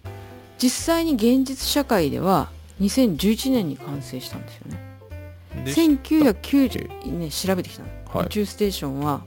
[0.57, 2.49] 実際に現実社会では
[2.81, 4.95] 2011年に完成したんですよね。
[5.65, 8.25] で1990ね調べてきたの、はい。
[8.27, 9.23] 宇宙ステーションは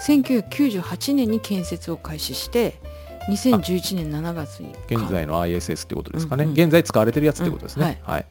[0.00, 2.80] 1998年に建設を開始して
[3.28, 6.56] 2011年7月に現在の ISS ってことですかね、うんうん。
[6.56, 8.12] 現在使われてるやつってことですね、うん。
[8.12, 8.26] はい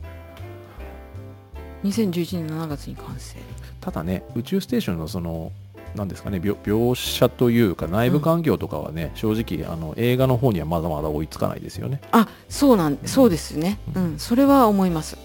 [1.84, 3.38] 2011年7月に完成
[3.80, 5.52] ただね宇宙ステーションのその
[5.96, 12.00] なんですかね描描写というか内部環境とかはね、正直あの映画の方にはまだまだ追いつかないですよね。
[12.12, 13.78] あそうなんそうですね。
[13.96, 15.18] ううんそれは思います。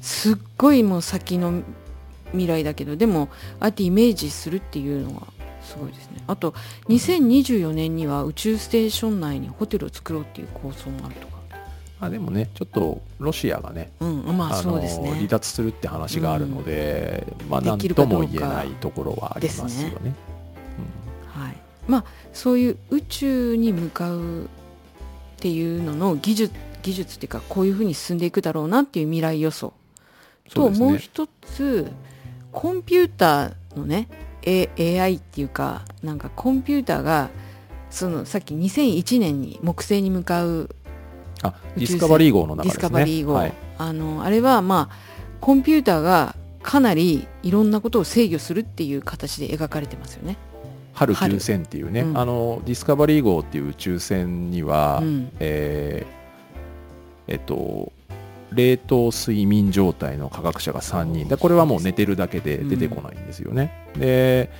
[0.00, 1.62] すっごいもう先の
[2.32, 3.28] 未来だけどでも
[3.60, 5.28] ああやってイメージするっていうのは
[5.62, 6.22] すごいですね。
[6.26, 6.52] あと
[6.88, 11.27] 2024年には宇宙ステーション内にホテルを作ろうっていう構想もあると
[11.98, 15.10] かあでもねちょっとロシアがねうんまああのそうですね。
[15.10, 20.14] 離脱するって話があるので、まあで何とも言えないところはありますよね。
[21.26, 21.56] はい、
[21.86, 24.46] まあそういう宇宙に向かうっ
[25.38, 29.72] ていうのの技術技術っていうかこういうふうに進んでいくだろうなっていう未来予想。
[30.54, 31.90] と、もう一つ
[32.52, 34.08] コンピューターのね、
[34.42, 37.28] A、AI っていうかなんかコンピューターが
[37.90, 40.74] そのさっき2001年に木星に向かう
[41.42, 44.96] あディスカバリー号の中ディスですねカバリー号、はい、あのあれはまあ
[45.40, 50.36] コンピューターがかなりいろんなことを制御するっていう形で描かれてますよね。
[50.92, 55.32] 春春9000っていうね、うんあのディスカバリー号っていう宇宙船には、うん。
[55.38, 56.18] えー
[57.28, 57.92] えっと
[58.50, 61.28] 冷凍睡眠状態の科学者が3人。
[61.28, 63.86] でこれはもう寝てるだけで出てこないんですよね。
[63.96, 64.50] で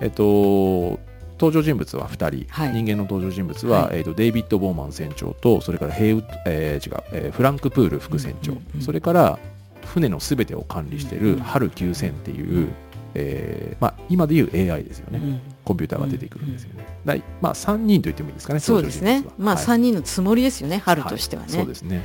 [0.00, 1.00] えっと
[1.40, 2.72] 登場人物は2人、はい。
[2.72, 3.98] 人間の登場人物は、はい。
[3.98, 9.38] えっとデイビッド・ボーマン船長とそれからヘイウえー違う、えーフランク・プール副船長、うんうんうんそれから
[9.86, 12.68] 船のすべてを管理しているうんうん春9000っていう、
[13.14, 16.84] えーまあ、今でいう AI ですよね、うんコンピューターが出てくるんですよね。
[17.04, 19.24] だいまあ、3人と言ってもいいですかね、そうですね。
[19.38, 19.64] まあはい。
[19.64, 21.48] 3人のつもりですよね、春としてはね。
[21.48, 22.02] そうですね。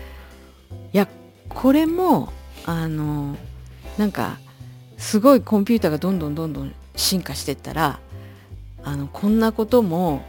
[1.50, 2.32] これも
[2.66, 3.38] あの
[3.98, 4.38] なんか
[4.98, 8.00] すごいコンピューターがどんどんどんどん進化していったら
[8.86, 10.22] あのこんなことも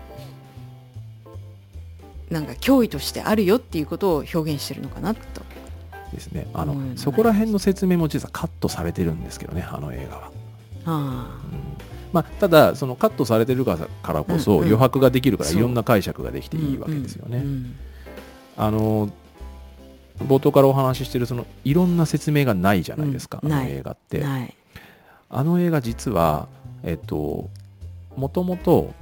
[2.30, 5.20] なんか脅威としてあるよっていうことを表現してるのかなと。
[6.12, 6.48] ですね。
[6.54, 10.30] あのそこら辺の説明も実はカットされてるんですけどね、あの映画は。
[10.86, 11.60] あうん。
[12.12, 17.44] まあ、ただ、そのカットされてるからこそ、余白ができるから、いろんな解釈ができあていいわけですよね。
[18.56, 19.10] あの
[20.18, 23.62] 冒頭からお話ししてるそのいろんな説明がないじゃないですか、あのうん。
[23.62, 23.72] ない。
[23.72, 24.24] 映画って。
[25.28, 26.48] あの映画実は、
[26.82, 27.50] えっと、
[28.16, 28.92] もともと、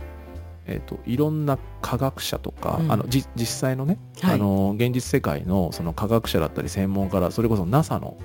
[0.67, 2.93] えっと、いろんな科学者とか、うん。
[2.93, 4.35] あのじ実際のね、はい。
[4.35, 8.17] あの現実世界のその科学者だったり専門家だそれこそ NASA の、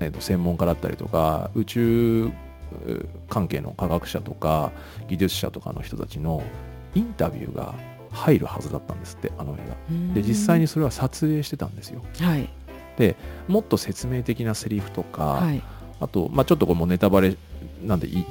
[0.00, 2.30] えっと、専門家だったりとか宇宙う
[3.28, 4.72] 関係の科学者とか
[5.08, 6.42] 技術者とかの人たちの
[6.94, 7.74] インタビューが
[8.10, 10.14] 入るはずだったんですってあの映画。
[10.14, 12.02] で実際にそれは撮影してたんですよ。
[12.20, 12.48] はい。
[13.48, 15.62] もっと説明的なセリフとか、はい。
[16.00, 17.36] あと、まあ、ちょっとこれもうネタバレ
[17.82, 18.26] なんでいい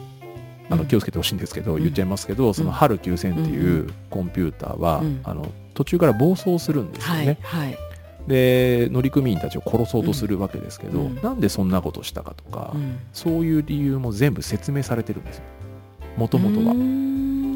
[0.73, 0.79] あうん。
[0.81, 1.81] の気をつけてほしいんですけど、うん。
[1.81, 5.21] 言っちゃいますけど、その春9000っていうコンピューターは、うん。
[5.23, 7.37] あの途中から暴走するんですよはね。
[7.41, 7.77] いはい。
[8.27, 11.19] で乗組員たちを殺そうとするわけですけど、うん。
[11.21, 12.99] なんでそんなことしたかとか、うん。
[13.11, 15.43] そういう理由も全部説明されてるんですよ。
[16.17, 16.73] もともとは。
[16.73, 17.03] ん。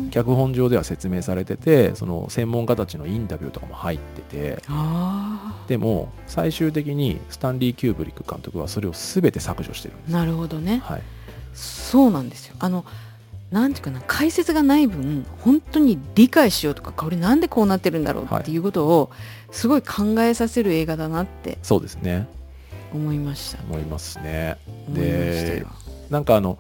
[0.10, 10.82] 脚本上では説明されててその専門家たちのインタビューとかも入っててあでも最終的にスタンリー・キューブリック監督はそれを全て削除してるんですあなるほどね。
[10.84, 11.02] はい、
[11.54, 12.56] そうなんですよ。
[12.60, 12.86] あの
[13.52, 18.58] なんていうかな解説がない分本当に理解しようとかこれなんでこうなってるんだろうってい。
[18.58, 19.10] うことを
[19.52, 22.28] すごい考えさせる映画だなってそうですね。
[22.94, 23.64] 思いました。
[23.64, 24.58] 思いますね。
[24.88, 25.68] 思いましたよ。
[26.10, 26.58] なんかあの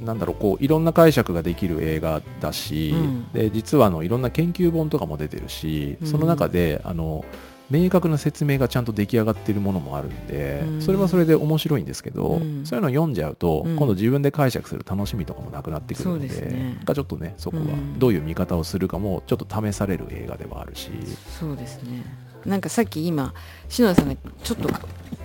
[0.00, 3.32] なんだろうこういろんな解釈ができる映画だし、うん。
[3.32, 6.06] で実はあのいろんな研究本とかも出てるし、うん。
[6.06, 7.24] その中であの
[7.70, 10.82] 明確な説明がちゃんと出来上がっているものもあるんで、うん。
[10.82, 12.66] それはそれで面白いんですけど、うん。
[12.66, 13.76] そういうのを読んじゃうと、うん。
[13.76, 16.78] 今度自分で解釈する楽しみとかもなくなってくるのでね。
[16.84, 17.98] ちょっとねそこはうん。
[17.98, 20.90] どういう見方をするかもちょっと試される映画ではあるし、
[21.38, 22.04] そうですね。
[22.44, 23.34] なんかさっき今
[23.68, 24.68] 篠田さんがちょっと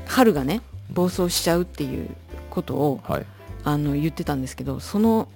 [0.05, 0.62] 春がね
[0.93, 2.10] 暴走しちゃうっていう
[2.49, 3.25] ことをはい、
[3.63, 5.27] あの言ってたんですけどその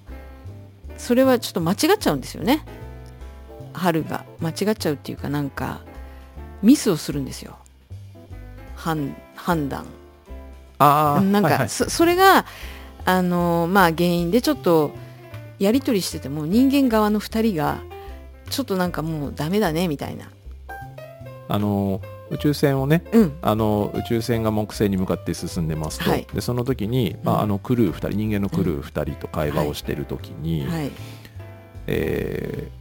[0.96, 2.64] それはちょっと間違っちゃうんですよね。
[3.72, 5.80] 春が間違っちゃうっていうかなんか
[6.62, 7.56] ミスをするんですよ。
[8.76, 9.86] 判判断。
[10.78, 11.68] あーなんか、はいはい。
[11.68, 12.46] そそれが
[13.04, 14.92] あのまあ原因でちょっと
[15.58, 17.78] やり取りしてても人間側の2人が
[18.48, 20.30] ちょっとなんかもうダメだねみたいな。
[21.48, 23.38] あの宇宙船をねうん。
[23.42, 26.26] あの宇宙船が木星に向かって進んでますと、はい。
[26.32, 27.42] でその時に、まあ、うん。
[27.42, 30.90] あのクルー2人人間のクルー2人と会話をしている時に、はい、
[31.88, 32.79] えー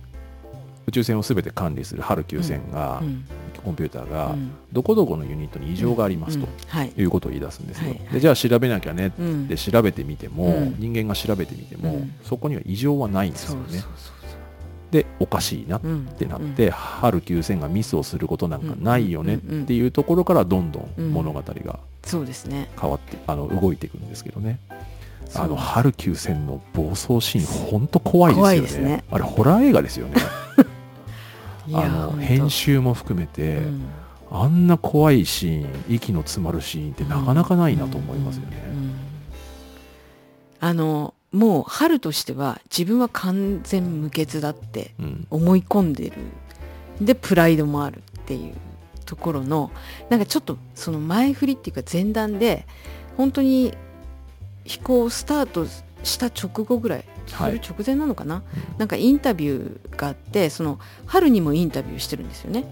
[0.89, 3.25] 宇宙船を全て管理する春級船が、うん
[3.59, 4.51] コンピューターが、うん。
[4.71, 6.47] どこどこのユニットに異常がありますと
[6.81, 7.01] い。
[7.01, 9.43] いうことを言い出すんですよ、でじゃあ調べなきゃねうん。
[9.43, 10.75] って調べてみても、うん。
[10.79, 12.13] 人間が調べてみても、うん。
[12.23, 13.83] そこには異常はないんですよね。
[14.91, 15.81] でおかしいなっ
[16.17, 24.59] てなって、春級船がミスをすることなんかないよねっていうところからどんどん物語が変わってあの動いていくんですけどね。
[25.35, 29.03] あの春級船の暴走シーン本当怖いですよ怖ねね。
[29.11, 30.15] あれホラー映画ですよね
[31.73, 33.81] あの編集も含めて、うん。
[34.31, 38.95] あんな怖いシーン息の詰まるシーンってなかなかないなと思いますよね、うんうん
[40.61, 45.27] あのもう春としては自分は完全無欠だってうん。
[45.29, 46.13] 思い込んでる。
[46.99, 48.55] でプライドもあるっていう
[49.05, 49.71] ところの
[50.09, 52.65] なんかちょっとその前振りっていうか前段で
[53.15, 53.73] 本当に
[54.65, 55.65] 飛行スタート
[56.03, 57.53] した直後ぐらいそはい。
[57.53, 58.43] れ直前なのかな、
[58.77, 62.65] なんかインタビューがあってその春にもインタビューしてるんですよね。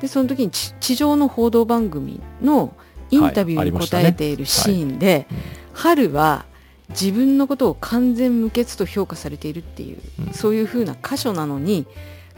[0.00, 2.74] でその時に地地上の報道番組の
[3.10, 5.36] インタビューに答えているシーンで、うん。
[5.72, 6.44] 春は
[6.88, 10.32] 自分のことを完全無欠と評価されているっていう、うん。
[10.32, 11.86] そういう風な箇所なのに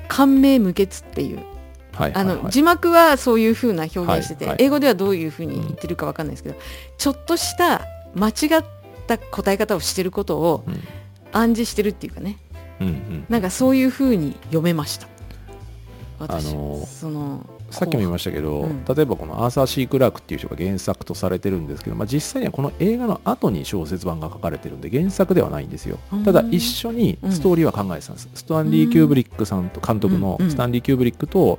[0.09, 1.39] 感銘無欠っていう。
[1.93, 2.43] はいあの、はい。
[2.43, 4.65] はい字幕はそういう風な表現してて、はいはい。
[4.65, 6.57] 英語ではどういう風に言ってるかわかんないですけど、
[6.99, 7.83] ちょっとした
[8.15, 8.65] 間違っ
[9.07, 10.81] た答え方をしてることをうん
[11.33, 12.39] 暗示してるっていうかね。
[12.81, 13.27] うんうん。
[13.29, 15.09] なんかそういう風に読めました。
[16.19, 18.67] 私、あのそのさっきも言いましたけど、う。
[18.67, 18.85] ん。
[18.85, 25.99] 例えばこのアーサー・シー・クラークっていう人が原作とされてるんですけど、まあ、実際にはこの映画の後に小説版が書かれてるんで原作ではないんですよ。
[26.13, 26.25] うん。
[26.25, 31.59] ただ一緒にストーリーは考えてたんです、スタンリー・キューブリックさんと監督のうんスタンリー・キューブリックと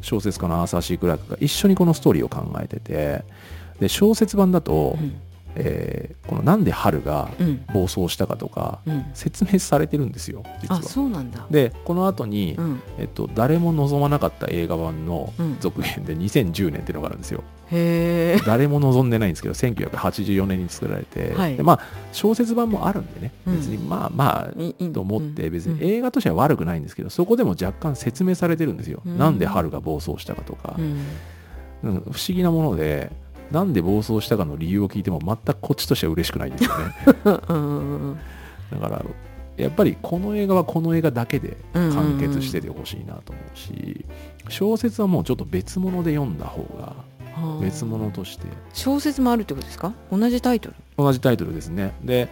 [0.00, 3.24] 小説家のアーサー・シー・クラークが一緒にこのストーリーを考えてて
[3.80, 5.16] で小説版だと、うん
[5.56, 7.64] えーこのなんで HALがうん。
[7.74, 9.04] 暴走したかとかうん。
[9.12, 10.78] 説明されてるんですよ実は。
[10.78, 11.46] あそうなんだ。
[11.50, 12.80] でこの後に、うん。
[12.98, 15.56] えっと、誰も望まなかった映画版のうん。
[15.60, 17.42] 続編で2010年っていうのがあるんですよ。
[17.70, 21.56] へえ誰も望んでないんですけど1984年に作られて、はい。
[21.56, 21.80] でまあ、
[22.12, 23.32] 小説版もあるんでね。
[23.46, 23.56] うん。
[23.56, 25.76] 別にまあまあ、いいいと思って別うん。
[25.76, 29.18] に映画としては悪くないんですけどそこでも若干説明されてるんですよ、うん。
[29.18, 30.74] なんで春が暴走したかとか。
[30.78, 30.84] う、ん。
[31.84, 33.12] うん不思議なもので
[33.54, 36.94] なんで暴走したかの理由を聞いても全くこっちとしては嬉しくないんですよね。
[37.24, 39.04] だから
[39.56, 44.04] やっぱりこの映画はこの映画だけで完結しててほしいなと思うし
[44.48, 46.94] 小説はもうちょっと別物で読んだ方がは
[47.36, 48.48] あ別物として。
[48.72, 49.92] 小説もあるってことですか？
[50.10, 50.74] 同じタイトル？
[50.96, 51.94] 同じタイトルですね。
[52.02, 52.28] で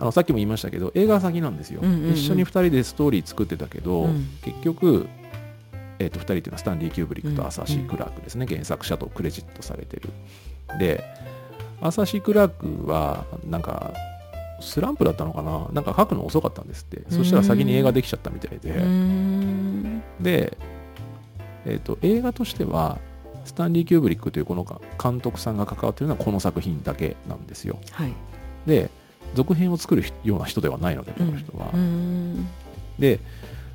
[0.00, 2.12] あのさっきも言いましたけど映画は先なんですよ、うんうんうん。
[2.14, 4.26] 一緒に2人でストーリー作ってたけど、うん。
[4.42, 5.06] 結局、
[6.04, 7.36] えー、と2人っていうのはスタンリー・キューブリックうん。
[7.36, 10.10] とアーサー・シー・クラークですね、原作者とクレジットされてる。
[10.78, 11.02] で
[11.80, 13.92] アーサー・シー・クラークはなんか
[14.60, 15.68] スランプだったのかな？
[15.72, 17.02] なんか書くの遅かったんですって。
[17.10, 18.72] そしたら先に映画できちゃったみたいで、
[20.20, 20.56] で、
[21.66, 22.98] えー、と映画としては
[23.44, 24.64] スタンリー・キューブリックというこの
[25.02, 27.78] 監督さんが関わっているのはこの作品だけなんですよ。
[27.90, 28.12] はい。
[28.66, 28.90] で
[29.34, 31.72] 続編を作るような人ではないのでこの人は、
[32.98, 33.18] で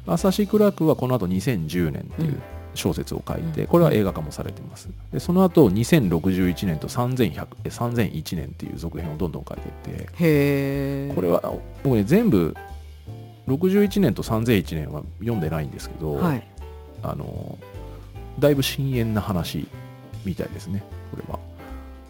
[0.09, 2.41] アーサー・シー・クラークはこの後2010年っていううん
[2.75, 3.67] 小説を書いて、うん。
[3.67, 4.89] これは映画化もされています。
[5.11, 11.11] でその後2061年と3100え3001年っていう続編をどんどん書いていってへえ。
[11.13, 11.41] これは
[11.83, 12.55] 僕ね全部
[13.47, 16.43] 61年と3001年は読んでないんですけど、はい。
[17.01, 17.57] あの
[18.39, 19.67] だいぶ深遠な話
[20.23, 21.39] みたいですねこれは。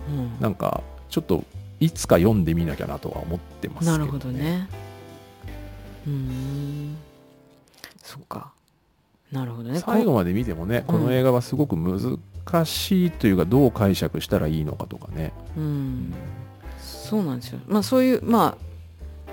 [0.10, 0.40] うん。
[0.42, 1.44] なんかちょっと
[1.80, 4.68] いつか読んでみなきゃなとは思ってますけど、なるほどね。
[6.06, 6.98] うーん
[8.10, 8.52] そっか。
[9.32, 9.80] なるほどね。
[9.80, 16.14] 最後まで見てもねこの映画はすごく難しいというかどう解釈したらいいのかとかね、こうん。
[16.80, 17.60] そうなんですよ。
[17.68, 18.70] まあそういうまあ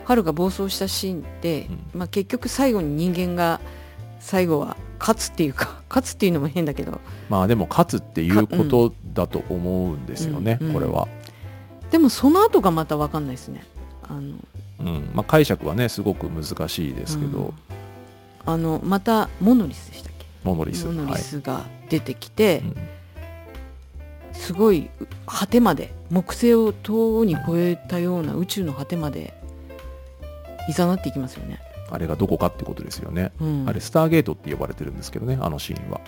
[0.04, 3.60] 春が暴走したシーンって、まあ、結局最後に人間が
[4.20, 7.00] 最後は勝つっていうか 勝つっていうのも変だけど。
[7.30, 11.08] まあでも勝つっていうことだと思うんですよね、うんうんこれは、
[11.90, 13.64] でもその後がまた分かんないですね。
[14.02, 14.36] あの。
[14.80, 15.10] うん。
[15.14, 17.54] まあ、解釈はねすごく難しいですけど、うん
[18.46, 20.26] あのまたモノリスでしたっけ？
[20.44, 20.86] モノリス。
[20.86, 21.20] モノリはい。
[21.20, 22.76] スが出てきて、うん。
[24.32, 24.90] すごい
[25.26, 29.34] 果てまで木星を遠に超えたような宇宙の果てまで
[30.68, 31.58] いざなっていきますよね。
[31.90, 36.00] あれがどこかってことですよね、うん、あれスターゲートって呼ばれてるんですけどねあのシーンは、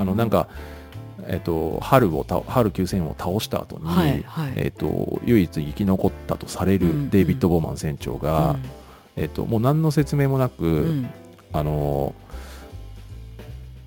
[0.00, 0.48] あのなんか
[1.26, 4.52] えっと HALをた HAL 9000を倒した後に、はいはい。
[4.56, 8.56] えっと唯一生き残ったとされうんうんるデイビッド・ボーマン船長が、
[9.16, 11.10] えっともう何の説明もなく、うんうん
[11.52, 12.14] あの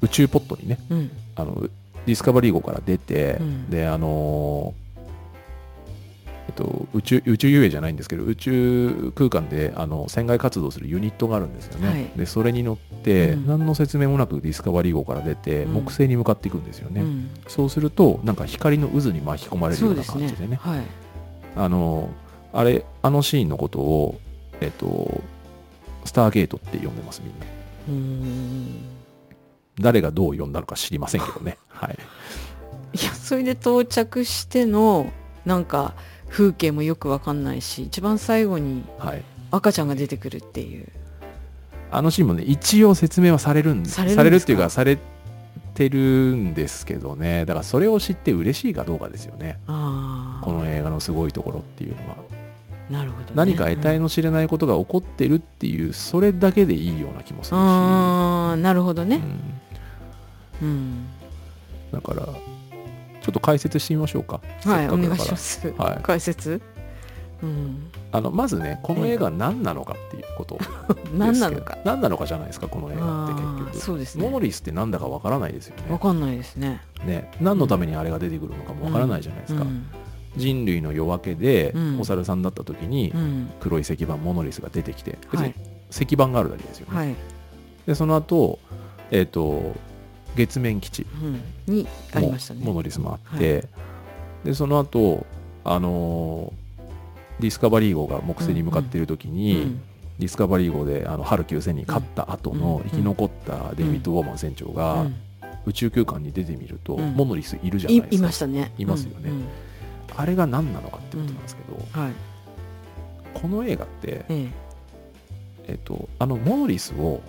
[0.02, 1.12] 宇宙ポットにねうん。
[1.36, 1.70] あの
[2.06, 3.70] ディスカバリー号から出て、うん。
[3.70, 4.74] であの
[6.48, 12.12] えっと、宇宙宇宙遊泳じゃないんですけど宇宙空間であの船外活動するユニットがあるんですよね、はい。
[12.18, 13.48] でそれに乗って、うん。
[13.48, 15.74] 何の説明もなくディスカバリー号から出て、うん。
[15.76, 17.30] 木星に向かっていくんですよね、うん。
[17.48, 20.58] そうするとなんか光の渦に巻き込まれるような感じでね。
[20.60, 20.82] はい。
[21.56, 22.10] あの
[22.52, 24.20] あれあのシーンのことを
[24.60, 25.22] えっと
[26.06, 27.46] スターゲートって呼んでますみんな。
[29.80, 31.58] 誰がどう呼んだのか知りませんけどね。
[31.70, 31.98] はい。
[32.94, 35.12] いやそれで到着しての
[35.46, 35.94] なんか
[36.28, 39.24] 風景もよくわかんないし一番最後にはい。
[39.52, 40.88] 赤ちゃんが出てくるっていう。
[41.92, 44.98] あのシーンもね、一応説明はされるんされるっていうか、され
[45.74, 52.41] てるんですけどね、だからそれを知って嬉しいかどうかですよね、ああこの映画のすごいところっていうのは。
[52.92, 59.22] なるほど、ね、何か得体のの知れないことが起こってるっていう、それだけでいいような気もするし、ああなるほどね。
[60.62, 60.68] うん。
[60.68, 61.08] うん、
[61.92, 62.34] だから、ちょ
[63.30, 64.42] っと解説してみましょうか。
[64.66, 66.04] はいお願いします、はい。
[66.04, 66.62] 解説？
[67.42, 67.90] うん。
[68.12, 70.58] あのまずね、この映画は何なのかっていうこと。
[70.60, 73.78] ですけど何なのか何なのかじゃないですか、この映画って結局。
[73.78, 74.26] そうですね。
[74.26, 75.84] モノリスって何だかわからないですよね。
[75.90, 76.82] わかんないですね。
[77.06, 77.32] ね。
[77.40, 79.62] 何のためにあれが出てくるのかもわからないじゃないですか。
[79.62, 79.86] うん
[80.38, 82.00] 人類の夜明けでうん。
[82.00, 83.52] お猿さんだった時にうん。
[83.60, 85.56] 黒い石板モノリスが出てきて別にはい。
[85.92, 87.16] 石板があるだけですよね、はい、
[87.86, 88.60] でその後、
[89.12, 89.76] えっと
[90.38, 91.06] 月面基地
[91.68, 92.62] うん、にありましたね。
[92.64, 93.68] モノリスもあって、
[94.46, 95.26] でその後
[95.66, 96.62] あのー
[97.42, 99.82] ディスカバリー号が木星に向かっている時に、うん。
[100.20, 102.90] ディスカバリー号であの HAL 9000に勝った後のうん。
[102.90, 105.16] 生き残ったデイビッド・ボーマン船長がうん。
[105.66, 107.14] 宇宙空間に出てみると、うん。
[107.16, 108.28] モノリスいるじゃないいいですか。
[108.28, 108.74] ましたね。
[108.78, 109.30] いますよね。
[109.30, 109.36] うん。
[109.38, 109.46] うん
[110.18, 112.14] あれが何なのかってことなんですけど、はい。
[113.34, 114.50] この映画って、え
[115.68, 115.74] え。
[115.74, 117.22] っと、あのモノリスを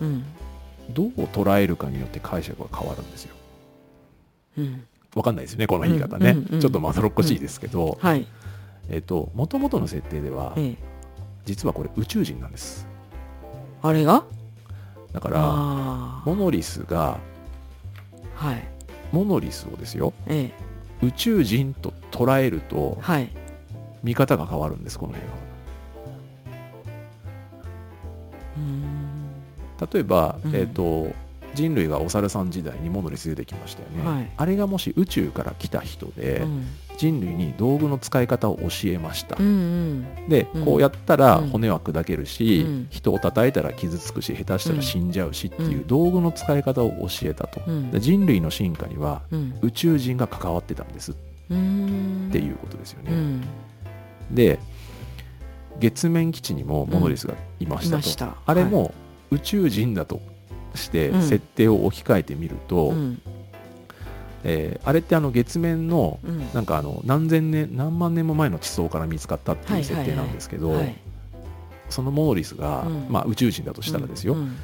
[0.91, 3.35] どう捉えるかによって解釈が変わるんですよ。
[4.59, 4.85] うん。
[5.15, 6.61] わかんないですよねこの言い方ね、うんうんうん。
[6.61, 8.27] ちょっとまどろっこしいですけど、はい。
[8.91, 10.77] えっと元々の設定ではええ。
[11.45, 12.87] 実はこれ宇宙人なんです。
[13.83, 14.25] あれが？
[15.13, 17.19] だからあモノリスが
[18.37, 18.69] あはい。
[19.13, 20.72] モノリスをですよええ
[21.03, 23.29] 宇宙人と捉えるとはい。
[24.03, 25.43] 見方が変わるんですこの映画は。
[29.93, 30.55] 例えば、うん。
[30.57, 31.11] えっと
[31.55, 34.31] 人類がお猿さん時代にモノリス出てきましたよね、はい。
[34.37, 36.67] あれがもし宇宙から来た人で、うん。
[36.99, 40.29] 人類に道具の使い方を教えました、うんうん。
[40.29, 40.65] で、うん。
[40.65, 41.49] こうやったらうん。
[41.49, 42.87] 骨は砕けるし、うん。
[42.91, 45.87] 人を叩いたら傷つくし下手したら死んじゃうしっていううん。
[45.87, 47.61] 道具の使い方を教えたと、
[47.99, 49.59] 人類の進化にはうん。
[49.63, 51.13] 宇宙人が関わってたんです。
[51.13, 51.15] っ
[51.55, 53.43] ていうことですよね、うん。
[54.31, 54.59] で
[55.81, 58.37] 月面基地にもモノリスがいましたと、した。
[58.47, 58.95] あれも
[59.31, 60.23] 宇宙人だと
[60.75, 61.23] してうん。
[61.23, 63.21] 設定を置き換えてみると、うん。
[64.45, 66.53] えーあれってあの月面のうん。
[66.53, 70.97] なんかあの何千年何万年も前の地層から見つかったっていう設定なんですけど、はい。
[71.91, 73.07] そのモノリスが、うん。
[73.09, 74.57] まあ、宇宙人だとしたらですよ、うん。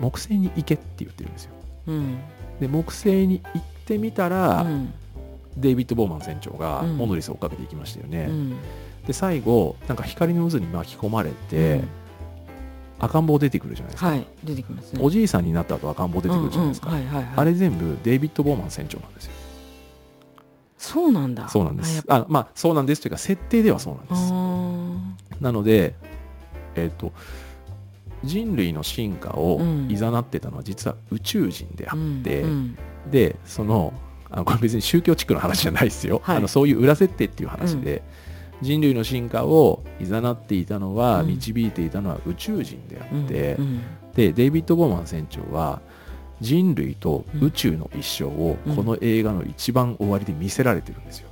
[0.00, 1.52] 木星に行けって言ってるんですよ。
[1.86, 2.18] うん。
[2.60, 4.92] で木星に行ってみたら、うん。
[5.56, 6.96] デイビッド・ボーマン船長がうん。
[6.96, 8.56] モノリスを追っかけていきましたよね、うん。
[9.06, 11.88] で最後なんか光の渦に巻き込まれて、うん
[13.00, 15.00] 赤ん坊出てくるじゃないですか、はい出てきますね。
[15.02, 16.90] おじいさんになった後赤ん坊出てくるじゃないですか、
[17.36, 19.32] あれ全部デイビッド・ボーマン船長なんですよ。
[20.78, 21.48] そうなんだ。
[21.48, 22.04] そうなんです。
[22.08, 24.30] あまあそうなんですというか設定ではそうなんぱです。
[24.32, 25.94] あなので
[26.74, 27.12] えっ、と
[28.24, 29.88] 人類の進化をうん。
[29.88, 33.10] 誘ってたのは実は宇宙人であーって、うんうん。
[33.10, 33.92] でその
[34.30, 36.36] あこれ別に宗教地区の話じゃないですよ、はい。
[36.36, 38.02] あのそういう裏設定っていう話で、
[38.62, 41.28] 人類の進化を誘っていたのは、うん。
[41.28, 43.82] 導いていたのは宇宙人であって、うん
[44.14, 45.80] でデイビッド・ボーマン船長は
[46.40, 51.28] 人類と宇宙の一生をうんこの映画の一番終わりで見せられてるんですよ。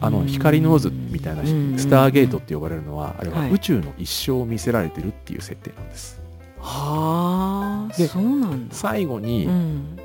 [0.00, 1.76] あのうん光の渦みたいなうん。
[1.78, 6.20] スターゲートって呼ばれるのはあれははい宇宙の一生を見せられてるっていう設定なんです。
[6.60, 8.74] はあでそうなんだ。
[8.74, 9.98] 最後に、うん。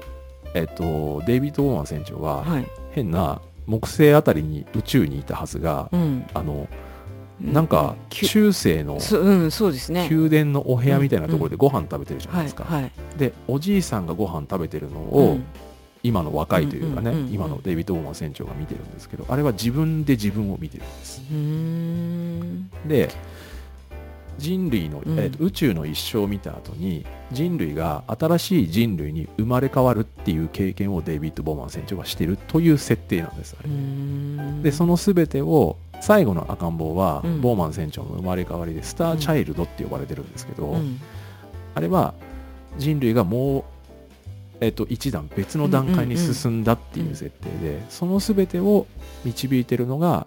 [0.53, 2.67] えっと、デイビッド・ボーマン船長ははい。
[2.91, 3.41] 変な
[3.71, 6.25] 木星あたりに宇宙にいたはずが、うん。
[6.33, 6.67] あの
[7.39, 12.63] なんか中世の宮殿のお部屋みたいなところでご飯食べてるじゃないはいですか。
[12.65, 15.43] はいでおじいさんがご飯食べてるのうを、ん。
[16.03, 21.21] 今の若いというかね、今のデイビッド・ボーマン船長が見てるんですけどあれは自分で自分を見てるんです。
[22.87, 23.09] で
[24.37, 25.19] 人類の、うん。
[25.19, 37.41] えーと宇宙の一生を見た後に人類が新しい人類に生まれ変わるっていう経験をデイビッド・ボーマン船長がしてるという設定なんですあうれでその全てを最後の赤ん坊は、うん。
[37.41, 40.99] ボーマン船長の生まれ変わりでスターチャイルドって呼ばれてるんですけど、うん。
[41.75, 42.13] あれは
[42.77, 43.63] 人類がもう、
[44.61, 48.87] えっと一段別の段階に進んだっていう設定で、その全てを
[49.23, 50.25] 導いてるのが、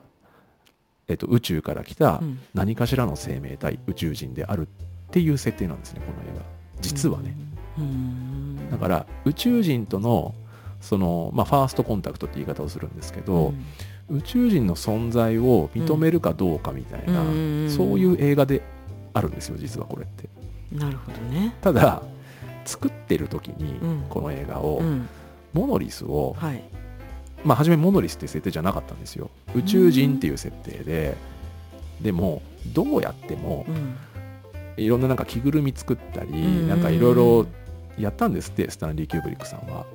[1.08, 2.38] えっと宇宙から来たうん。
[2.54, 6.44] 何かしらの生命体宇宙人であるっていう設定なんですねこの映画。
[6.80, 7.36] 実はね、
[7.78, 8.70] うん。
[8.70, 10.34] だから宇宙人との
[10.80, 13.54] その、まあ、ファーストコンタクトって言い方をするんですけど、
[14.10, 17.70] 宇宙人の存在を認めるかどうかみたいな、うん。
[17.70, 18.62] そういう映画で
[19.14, 20.28] あるんですよ実はこれって。
[20.72, 21.54] なるほどね。
[21.62, 22.02] ただ
[22.64, 24.04] 作ってる時にうん。
[24.08, 25.08] この映画を、うん。
[25.52, 26.62] モノリスを、はい
[27.44, 29.30] まあ初めモノリスって設定じゃなかったんですよ。
[29.54, 31.16] 宇宙人っていう設定で、
[32.00, 32.42] でも
[32.72, 33.96] どうやってもうん。
[34.76, 37.46] いろんななんか着ぐるみ作ったり、んなんかいろいろ
[37.96, 39.86] やったんですってスタンリー・キューブリックさんは。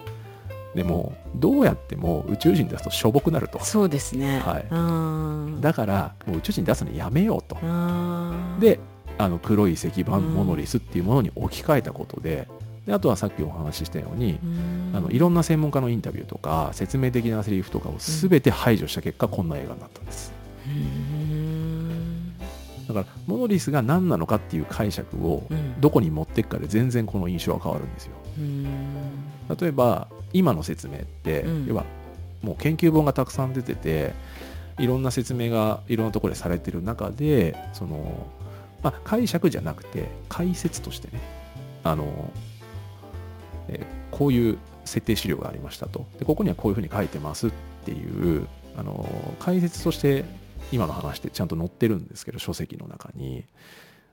[0.76, 3.60] でもどうやっても宇宙人出すとしょぼくなると。
[3.64, 4.40] そうですね。
[4.40, 4.66] はい。
[4.70, 7.58] うんだからもう宇宙人出すのやめようと。
[7.62, 8.80] うんで
[9.18, 12.48] あの黒い石板うんモノリスっていうものに置き換えたことで
[12.90, 14.92] であとはさっきお話ししたようにうん。
[14.96, 20.34] あのいろんな専門家のインタビューとか説明的なセリフとかを全て排除した結果こんな映画になったんです。
[20.66, 22.34] うん
[22.88, 25.80] だからモノリスが何なのかっていう解釈をうん。
[25.80, 28.14] どこに持っていくかで全然この印象は変わるんですよ。
[28.40, 28.64] うん。
[29.56, 31.66] 例えば今の説明って、うん。
[31.68, 31.86] 要は
[32.42, 34.14] もう研究本がたくさん出てて
[34.80, 38.26] いろんな説明がいろんなところでされてる中でその、
[38.82, 41.22] まあ、解釈じゃなくて解説としてね。
[41.84, 42.32] あの、
[43.70, 46.06] えーこういう設定資料がありましたと。
[46.18, 47.52] でここにはこういうふうに書いてますっ
[47.86, 49.08] ていうあの
[49.40, 50.26] 解説として
[50.72, 53.46] 今の話ってちゃんと載ってるんですけど書籍の中に。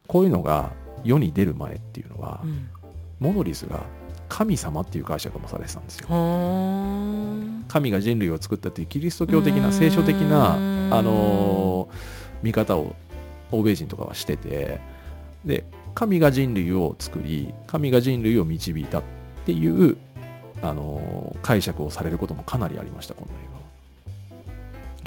[0.07, 0.71] こういうのが
[1.03, 2.69] 世に出る前っていうのは、うん。
[3.19, 3.83] モノリスが
[4.29, 6.07] 神様っていう解釈もされてたんですよ。
[7.69, 10.59] 神が人類を作ったというキリスト教的な聖書的なあ
[11.03, 11.97] のー
[12.43, 12.95] 見方を
[13.51, 14.81] 欧米人とかはしてて。
[15.45, 19.03] で神が人類を作り神が人類を導いたっ
[19.47, 19.97] ていう、
[20.63, 23.29] あのー解釈をされることもかなりありましたこの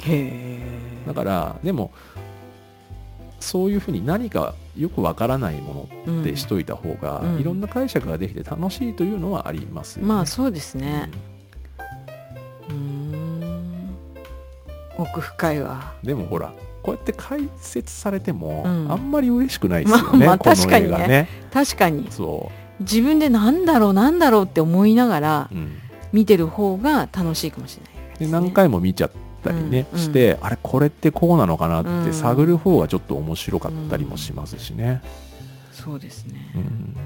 [0.08, 0.62] 映
[1.04, 1.14] 画は。
[1.14, 1.90] だからでも
[3.40, 7.40] そういうふうに何かよくわからないものってしといた方が、うん。
[7.40, 11.10] いろんな解釈ができて楽しいというのはありますよね、まあそうですね。
[12.68, 13.90] うん。
[14.96, 15.94] 奥深いわ。
[16.02, 18.92] でもほらこうやって解説されても、うん。
[18.92, 21.28] あんまり嬉しくないですよね、まあまあこの確かにね。
[21.52, 22.06] 確かに。
[22.10, 22.50] そ
[22.80, 25.78] 自分でなんだろうなんだろうって思いながらう、うん、
[26.12, 28.32] 見てる方が楽しいかもしれないでですね。
[28.32, 29.10] 何回も見ちゃっ
[29.42, 32.12] たりね、うんしてあれこれってこうなのかなってうん。
[32.12, 35.02] 探る方がちょっと面白かったりもしますしね、
[35.72, 36.52] そうですね。
[36.54, 36.96] うん。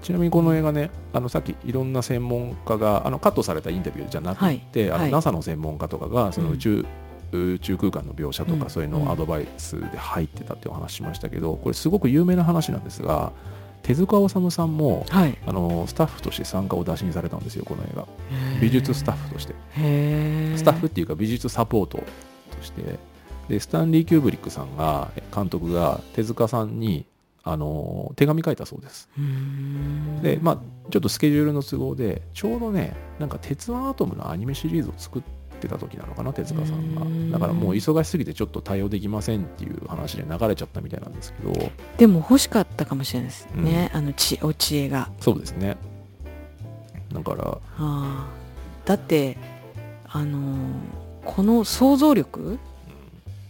[0.00, 5.02] ちなみにこの映画ねあのさっきいろんな専門家があのカットされたインタビューじゃなくて、あのはい。
[5.02, 6.54] はい NASA の専門家とかがそのうん。
[6.54, 6.86] 宇宙、
[7.32, 13.32] 宇宙空間の描写とうんかそういうのをアドバイスで入ってたってお話しましたけどこれすごく有名な話なんですが
[13.82, 15.38] 手塚治虫さんもはい。
[15.46, 18.06] あのスタッフとして参加を打診されたんですよこの映画。
[18.60, 19.54] 美術スタッフとして。
[20.56, 22.04] スタッフっていうか美術サポートと
[22.62, 22.98] して。
[23.48, 27.04] でスタンリー・キューブリックさんが監督が手塚さんに
[27.44, 29.08] あの手紙書いたそうです。
[30.22, 30.58] でまあ
[30.90, 37.30] ちょっとスケジュールの都合でちょうどねなんか鉄腕アトムのアニメシリーズを作ってた時なのかな手塚さんうん。
[37.30, 41.70] がだからもう忙しすぎてちょっと対応できませんっていう話で流れちゃったみたいなんですけど。
[41.98, 45.10] でも欲しかったかもしれないですね、あのちお知恵が。
[45.20, 45.76] そうですね。
[47.12, 47.44] だから。
[47.46, 48.26] ああ。
[48.84, 49.36] だって
[50.08, 50.56] あのー
[51.24, 52.58] この想像力？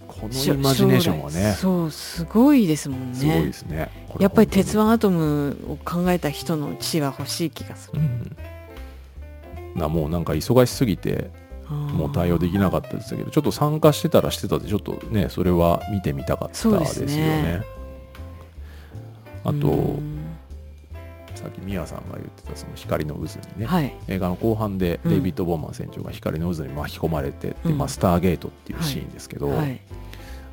[0.07, 1.53] このイマジネーションはね。
[1.59, 3.19] そうすごいですもんね。
[3.19, 3.91] すごいですね。
[4.21, 8.01] やっぱり鉄本腕アトムを考えた人の知は欲しい気がする。
[8.01, 8.37] うん。
[9.75, 11.31] なもうなんか忙しすぎて
[11.73, 17.17] もう対応できなかったですけどちょっと参加してたらしてたでちょっとねそれは見てみたかったでよですすね。
[17.17, 17.63] ね
[19.45, 20.23] あとうん。
[21.35, 23.21] さっきミヤさんが言ってたその光の渦
[23.57, 23.93] にね、はい。
[24.07, 25.11] 映画の後半でうん。
[25.11, 27.79] デイビッド・ボーマン船長が光の渦に巻き込まれて、でうん。
[27.79, 29.81] まあ、スターゲートっていうシーンですけど、はい、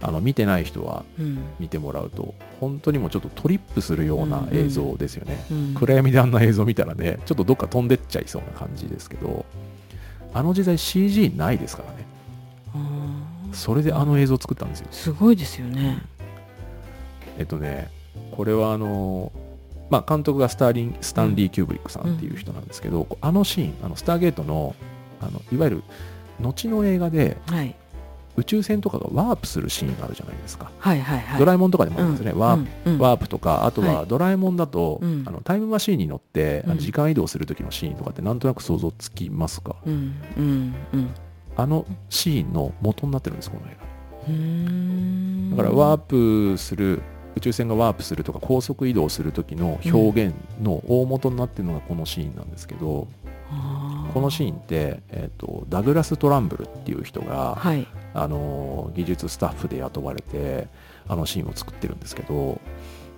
[0.02, 5.74] あの見てない人はうん見てもらうと本当にもうちょっとトリップするような映像ですよね、うん。
[5.76, 9.46] 暗闇であんな映像見たらねちょっとどっか飛んでっちゃいそうな感じですけど
[10.34, 12.08] あの時代 CG ないですからね。
[13.52, 14.88] それであの映像を作ったんですよ。
[14.92, 16.02] すごいですよね。
[17.38, 17.90] えっとね
[18.32, 19.32] これはあの
[19.90, 24.76] まあ監督がスターリンスタンリー・キューブリックさんっていう人なんですけど、あのシーンあのスターゲートの
[25.22, 25.84] あのいわゆる
[26.40, 27.76] 後の映画ではい
[28.40, 31.40] 宇宙船とかがワープするシーンがあるじゃないですか、はいはいはい。
[31.40, 32.94] ドラえもんとかでもあるんですね、ワープうん。
[32.94, 34.08] うんワープとかあとははい。
[34.08, 35.24] ドラえもんだと、うん。
[35.26, 41.10] あのタイムマシーンに乗って、あのうん時間移動する時のシーンとかってなんとなく想像つきますか、うんうんうん。
[41.58, 43.90] あのシーンの元になってるんですこの映画。
[45.56, 47.02] だからワープする
[47.36, 53.08] 宇宙船がワープするとか高速移動する時の表現の大元になってるのがこのシーンなんですけど、
[54.14, 57.88] このシーンって、えー、とダグラス・トランブルっていう人が、はい。
[58.14, 60.68] あの技術スタッフで雇われて
[61.08, 62.60] あのシーンを作ってるんですけど、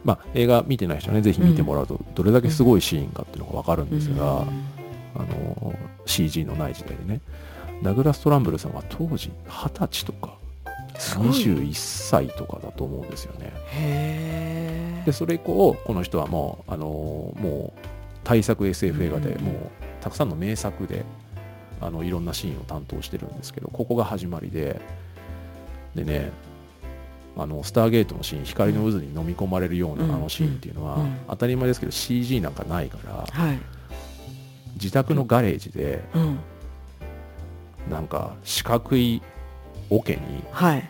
[0.04, 4.66] まあ、映画見てない人はねぜひ見てもらうとどれだけすごいシーンかっていうのが分かるんですが、うん。
[5.16, 5.74] あの
[6.06, 7.22] CG のない時代でね
[7.84, 10.36] ダグラス・トランブルさんは当時20歳とか
[10.98, 13.52] すごい21歳とかだと思うんですよね。
[13.72, 17.80] へでそれ以降この人はもうあのもう
[18.24, 19.56] 大作 SF 映画でうんもう
[20.02, 21.06] たくさんの名作で
[21.80, 24.80] あのいろんなシーンを担当してるんですけどここが始まりで
[25.96, 26.32] でね
[27.38, 30.12] あのスターゲートのシーン光の渦に飲み込まれるようなうん。
[30.12, 31.18] あのシーンっていうのは、うん。
[31.30, 33.60] 当たり前ですけど CG なんかないからはい。
[34.76, 36.40] 自宅のガレージでうん。
[37.90, 39.22] なんか四角い
[39.90, 40.90] 桶にはい。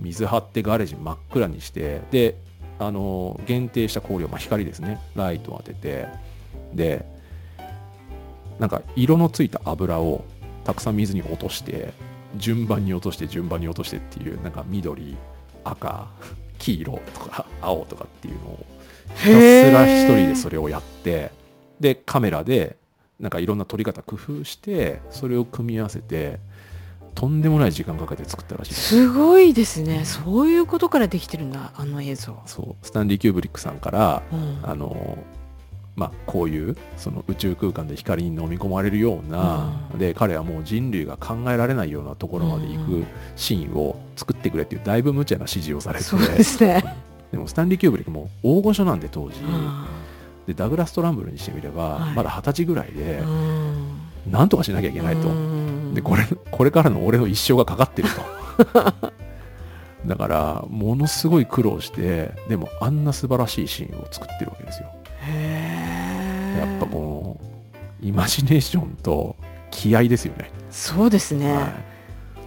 [0.00, 2.36] 水張ってガレージ真っ暗にしてで
[2.78, 5.00] あの限定した光量、まあ、光ですね。
[5.14, 6.06] ライトを当てて
[6.74, 7.06] で
[8.58, 10.24] なんか色のついた油を
[10.64, 11.92] たくさん水に落として
[12.36, 15.16] 順番に落として順番に落としてっていうなんか緑
[15.64, 16.08] 赤
[16.58, 18.66] 黄色とか青とかっていうのを
[19.14, 21.30] ひたすら一人でそれをやって
[21.80, 22.76] でカメラで
[23.20, 26.38] なんかいろんな撮り方工夫してそれを組み合わせて
[27.16, 28.88] とんでもない時間かけて作ったらしいです。
[28.88, 30.04] すごいですね。
[30.04, 32.86] そういうことからできてるんだあの映像、そう。
[32.86, 34.58] スタンリー・キューブリックさんからうん。
[34.62, 35.16] あの
[35.96, 39.98] まあ、こういうその宇宙空間で光に飲み込まれるような、うん。
[39.98, 43.06] で彼はもう人類が考えられないようなところまで行くうん。
[43.34, 46.84] シーンを作ってくれっていうだいぶ無茶な指示をされてそうですね、
[47.32, 49.86] でもスタンリー・キューブリックも大御所なんで当時、あ
[50.46, 52.14] でダグラス・トランブルにしてみれば、はい。
[52.14, 53.22] まだ二十歳ぐらいで
[54.30, 55.94] なんとかしなきゃいけないと、うん。
[55.94, 58.86] でこれこれからの俺の一生がかかってると。
[60.06, 64.88] だからものすごい苦労してでもあんな素晴らしいシーンを作ってるわけですよ。
[65.22, 65.65] へえ
[66.56, 67.38] やっぱこ
[68.02, 69.36] のイマジネーションと
[69.70, 71.72] 気合ですよね、そうですね、は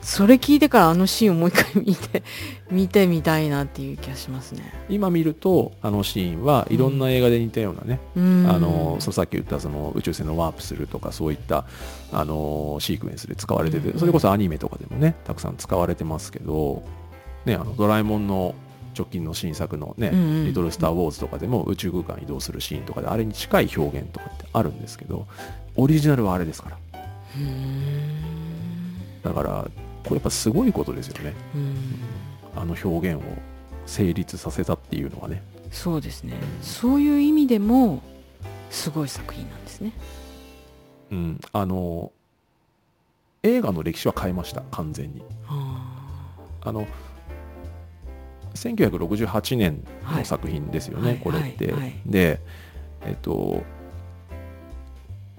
[0.02, 2.24] それ聞いてからあのシーンをもう一回見て
[2.72, 4.62] 見てみたいなっていう気がしますね。
[4.90, 8.48] い、今見るとあのシーンはいろんな映画で似たようなね、うん。
[8.50, 11.66] あのそうさっき言ったその宇宙船のワープするとかそういった
[12.12, 14.00] あのシークエンスで使われてて、うん。
[14.00, 16.84] それこそアニメとかでもねたくさん使われてますけど、
[17.46, 18.56] ね、あのドラえもんの
[19.00, 20.46] 直近の新作のね、うんうん。
[20.46, 25.28] リトル・スター・ウォーズとかでも宇宙空間移動するシーンとかであれに近い表現とかってあるんですけど
[25.76, 26.78] オリジナルはあれですから。
[29.24, 29.68] だから
[30.04, 31.34] これやっぱすごいことですよね。
[31.56, 31.76] うん。
[32.56, 33.24] あの表現を
[33.86, 35.42] 成立させたっていうのはね。
[35.72, 36.34] そうですね。
[36.62, 38.02] そういう意味でも
[38.70, 39.94] すごい作品なんですね。
[41.12, 41.40] うん。
[41.54, 42.12] あの
[43.44, 45.22] 映画の歴史は変えました完全に。
[45.48, 45.86] あ
[46.62, 46.88] あの
[48.68, 51.20] 1968年の作品ですよね、はい。
[51.20, 51.94] これって、はいはい。
[52.06, 52.40] で
[53.06, 53.64] えっと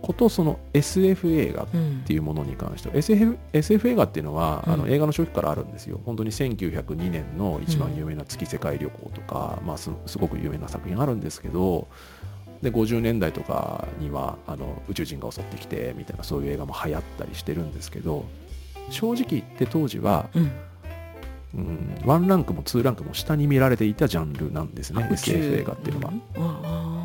[0.03, 1.67] ことその SF 映画っ
[2.07, 6.01] ていうものに関しては SF, SF 映画っていうのは、あのうん映画の初期からあるんですよ。
[6.05, 11.89] 本当に1902年の一番有名な月世界旅行とか、まあ、すすごく有名な作品あるんですけど
[12.63, 18.25] で50年代とかにはあの宇宙人が襲ってきてみたいなそういう映画も流行ったりしてるんですけど
[18.91, 20.29] 正直言って当時は、
[21.55, 21.61] うん。
[21.61, 26.23] うん、1ランクも2ランクも下に見られていたジャンルなんですね SF 映画っていうのは、うん
[26.67, 27.01] あ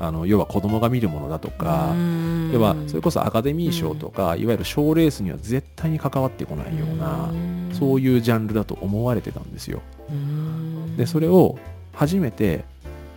[0.00, 2.50] あの要は子供が見るものだとーか、うん。
[2.52, 7.30] 要はそれこそアカデミー賞とか、いわゆる賞レースには絶対に関わってこないような、
[7.72, 9.80] そういうジャンルだと思われてたんですよ。
[10.10, 10.96] うん。
[10.96, 11.56] でそれを
[11.92, 12.64] 初めて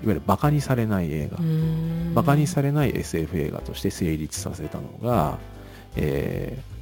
[0.04, 2.14] いわゆるバカにされない映画、うん。
[2.14, 5.40] バカにされない SF 映画として成立させたのが、
[5.96, 6.76] えー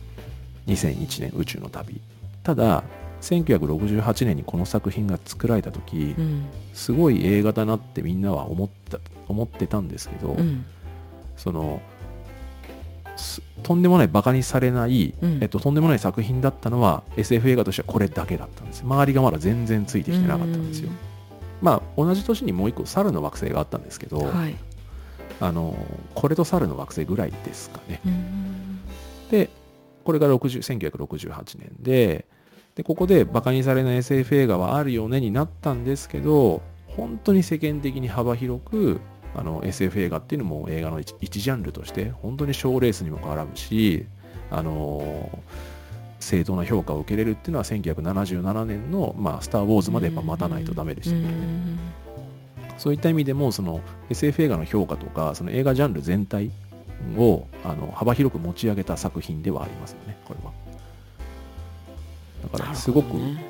[0.68, 2.00] 2001年宇宙の旅。
[2.44, 2.84] ただ
[3.24, 6.46] 1968年にこの作品が作られた時、うん。
[6.74, 10.66] すごい映画だなってみんなは思った思ってたんですけど、うん。
[11.38, 11.82] その
[13.16, 15.40] すとんでもないバカにされない、うん。
[15.42, 18.84] えっと、とんでもない作品だったのは SF 映画としてはこれだけだったんです。
[18.84, 20.90] 周りがまだ全然ついてきてなかったんですよ、
[21.62, 24.56] まあ同じ年にもう一個猿の惑星があったんですけど、はい。
[25.40, 25.76] あの
[26.14, 28.02] これと猿の惑星ぐらいですかね。
[28.06, 28.80] うん
[29.32, 29.50] で
[30.04, 32.26] これが60 1968年で
[32.76, 39.00] でここでバカにされない SF 映画はあるよねになったんですけど本当に世間的に幅広く
[39.36, 44.06] あの SF 映画っていうのも映画の一一ジャンルとして本当に賞レースにも絡むし
[44.52, 45.44] あの
[46.20, 51.80] 正当な評価を受けれるっていうのは1977年の、まあ、スター・ウォーズまでやっぱ待たないとダメでしたけどね、うん。
[52.78, 56.52] そういった意味でもその SF 映画の評価とかその映画ジャンル全体
[57.18, 60.63] をあの幅広く持ち上げた作品ではありますよねこれは
[62.52, 63.44] だからすごく、ね。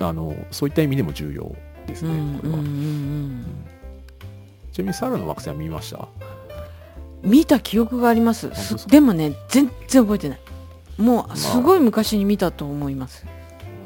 [0.00, 1.54] あのそういった意味でも重要
[1.86, 3.44] ですね、これは、うんうんうん。
[4.72, 5.98] ちなみに猿の惑星は見ました？
[5.98, 6.34] うん
[7.24, 8.50] 見た記憶があります。
[8.86, 10.38] でもね全然覚えてない。
[10.98, 13.24] もうすごい昔に見たと思います、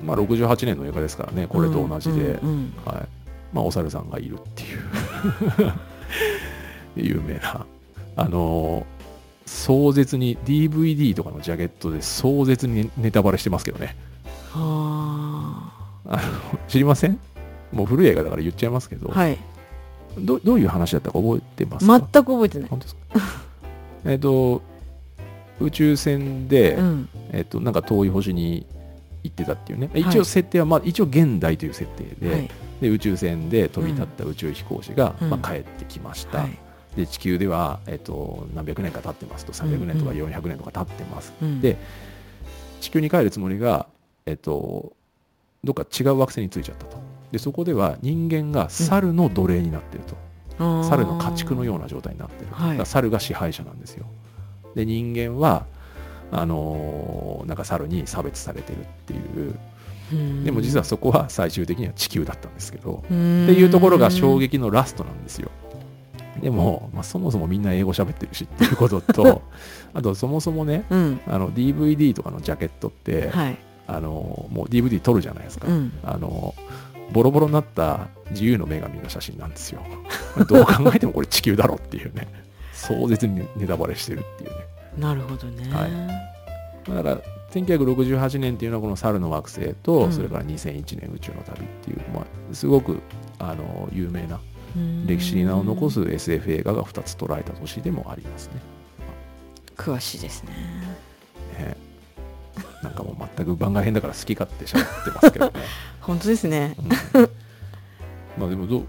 [0.04, 3.06] まあ68年の映画ですからねこれと同じで、うんうんはい。
[3.52, 4.80] まあ、お猿さんがいるっていう。
[7.14, 7.64] 有名な。
[8.16, 8.84] あの
[9.46, 13.86] 壮絶に DVD とかのジャケットで壮絶にネタバレしてますけどね。
[13.86, 13.92] は
[14.58, 16.16] あ。
[16.16, 16.20] の
[16.68, 17.18] 知りません？
[17.72, 19.38] もう古い映画だから言っちゃいますけど、あはい。
[20.18, 21.98] どどういう話だったか覚えてますか？
[21.98, 23.00] 全く覚えてない、本当ですか？
[24.06, 24.62] えっと
[25.60, 28.64] 宇宙船で、うん、えっとなんか遠い星に
[29.24, 29.90] 行ってたっていうね。
[29.94, 30.00] い。
[30.00, 32.50] 一応設定は、まあ、一応現代という設定で,、はい。
[32.80, 35.30] で宇宙船で飛び立った宇宙飛行士が、うん。
[35.30, 36.50] まあ、帰ってきました、はい。
[36.96, 41.60] で地球では、えっと何百年か経ってますと300年とかうん400年とか経ってます、うん。
[41.60, 41.76] で
[42.80, 43.86] 地球に帰るつもりが、
[44.28, 44.92] えっと、
[45.64, 46.98] どっか違う惑星に着いちゃったと。
[47.32, 50.16] でそこでは人間が猿の奴隷になってると、
[50.58, 50.88] あー。
[50.88, 54.06] 猿の家畜のような状態になってる、猿が支配者なんですよ。
[54.74, 55.66] で人間は
[56.30, 59.54] あのーなんか猿に差別されてるっていう。
[60.12, 60.44] うん。
[60.44, 65.50] でも実はそこは最終的には地球だったんですけど、っっていうところが衝撃のラストなんですよ。
[66.42, 69.42] でも、まあ、そもそもみんな英語喋ってるしっていうことと
[69.92, 71.20] あとそもそもねうん。
[71.26, 73.58] あの DVD とかのジャケットって、はい
[73.88, 75.92] あのもう DVD 撮るじゃないですか、うん。
[76.04, 76.54] あの
[77.10, 79.82] ボロボロになった自由の女神の写真なんですよ。
[80.46, 82.28] どう考えてもこれ地球だろっていうね。
[82.74, 84.56] 壮絶にネタバレしてるっていうね。
[84.98, 85.90] なるほどね、はい。
[86.88, 87.20] まあだから
[87.50, 90.12] 1968年っていうのはこの猿の惑星と、うん。
[90.12, 93.00] それから2001年宇宙の旅っていう、まあ、すごく
[93.38, 94.38] あの有名な
[94.76, 95.06] うん。
[95.06, 98.60] 歴史に名を残す SF 映画が2つ捉えた年でもありますね。
[99.76, 100.52] 詳しいですね。
[101.58, 101.87] ね
[102.82, 105.52] なんかもう全く番外編だから好き勝手喋ってますけどね。
[106.00, 106.74] 本当ですね。
[107.14, 107.30] うん。
[108.38, 108.84] まあでもど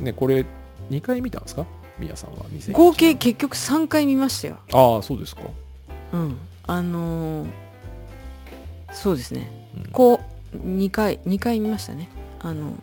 [0.00, 0.44] う、ね、これ
[0.90, 1.64] 2回見たんですか？
[1.98, 2.72] 宮さんは2001年。
[2.72, 4.56] 合計結局3回見ましたよ。
[4.72, 5.42] ああ、そうですか。
[6.12, 6.36] うん。
[6.66, 7.50] あのー
[8.92, 9.50] そうですね。
[9.76, 9.90] うん。
[9.92, 10.20] こ
[10.52, 12.08] う2回2回見ましたね。
[12.40, 12.74] あの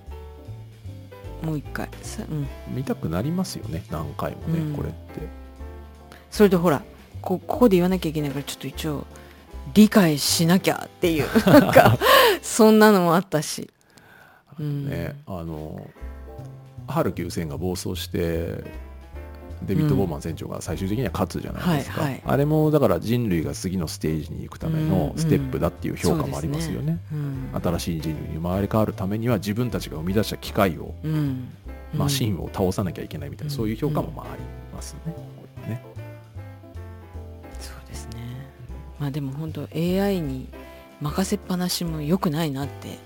[1.44, 1.88] もう1回。
[2.02, 2.48] さうん。
[2.76, 4.76] 見たくなりますよね、何回もね、うん。
[4.76, 5.22] これって。
[6.32, 6.82] それでほら
[7.22, 9.06] こここで言わなきゃいけないからちょっと一応
[9.74, 11.98] 理解しなきゃっていうなんか
[12.42, 13.70] そんなのもあったし、
[14.60, 14.90] うん。
[14.90, 15.88] ね、あの、
[16.88, 18.64] ハル9000が暴走して、
[19.64, 22.22] デビッド・ボーマン船長が最終的には勝つじゃないですか、はいはい。
[22.26, 27.00] あれもだから人類が次のステージに行くためのステップだっていう評価もありますよね。
[27.12, 27.50] うん。
[27.62, 31.50] 新しい人類に生まれ変わるためには自分たちが生み出した機械をうん。
[31.94, 33.58] マシン、ンを倒さなきゃいけないみたいな、うん。
[33.58, 34.42] そういう評価もまああり
[34.74, 35.14] ますね
[39.00, 40.50] まあでも本当 AI に
[41.02, 43.00] 任せっぱなしも良くないなって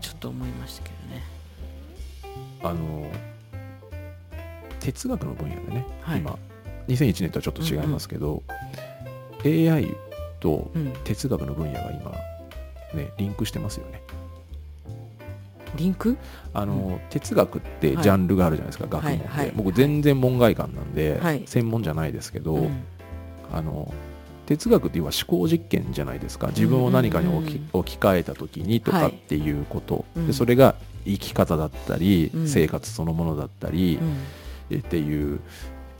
[0.00, 1.22] ちょっと思いましたけどね。
[2.62, 3.10] あの
[4.80, 6.18] 哲学の分野でね、はい。
[6.18, 6.38] 今
[6.88, 8.42] 2001年とはちょっと違いますけど、
[9.44, 9.94] AI
[10.40, 10.92] とうん。
[11.04, 12.10] 哲学の分野が今
[12.94, 14.02] ねリンクしてますよね。
[15.76, 16.18] リンク？
[16.52, 18.02] あの、哲学ってはい。
[18.02, 19.52] ジャンルがあるじゃないですか、学問で、はいはい。
[19.54, 21.44] 僕全然門外漢なんで、はい。
[21.46, 22.84] 専門じゃないですけど、うん。
[23.50, 23.94] あの
[24.56, 26.48] 哲学っていうのは思考実験じゃないですか。
[26.48, 29.02] 自分を何かに置き,、うん置き換えた時にとはい。
[29.02, 30.26] かっていうこと、うん。
[30.26, 30.74] でそれが
[31.04, 32.48] 生き方だったり、うん。
[32.48, 34.76] 生活そのものだったり、うん。
[34.76, 35.40] えっていう、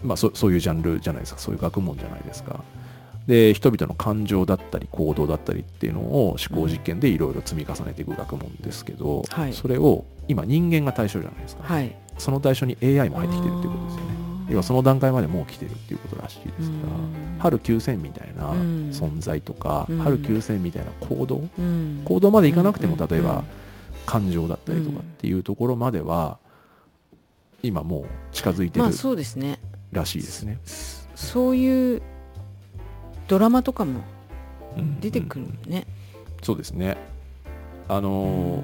[0.05, 1.40] まあ、そそういうジャンルじゃないですか。
[1.40, 2.62] そういう学問じゃないですか。
[3.26, 9.53] で人々の感情だったり行動だったりっていうのを思考実験でいろいろ積み重ねていく学問ですけど、はい。
[9.53, 11.94] それを今人間が対象じゃないですか、はい。
[12.18, 17.38] その対象に AI も入ってきてるっていうことですよね要はその段階までもう来てるっていうことらしいですから、うん。
[17.38, 18.90] 春9000みたいなうん。
[18.90, 19.98] 存在とか、うん。
[19.98, 22.03] 春9000みたいな行動、うん。
[22.05, 23.44] 行動までいかなくてもうん例えば
[24.07, 26.38] 感情だったりとかっていうところまでは
[27.62, 29.59] 今もう近づいてるまあそうですね。
[29.92, 30.59] らしいですね。
[31.14, 32.03] そういう
[33.28, 34.00] ドラマとかも
[34.76, 35.86] うん出てくるうんね、
[36.42, 36.96] そうですね。
[37.88, 38.59] あうのん。
[38.59, 38.62] ー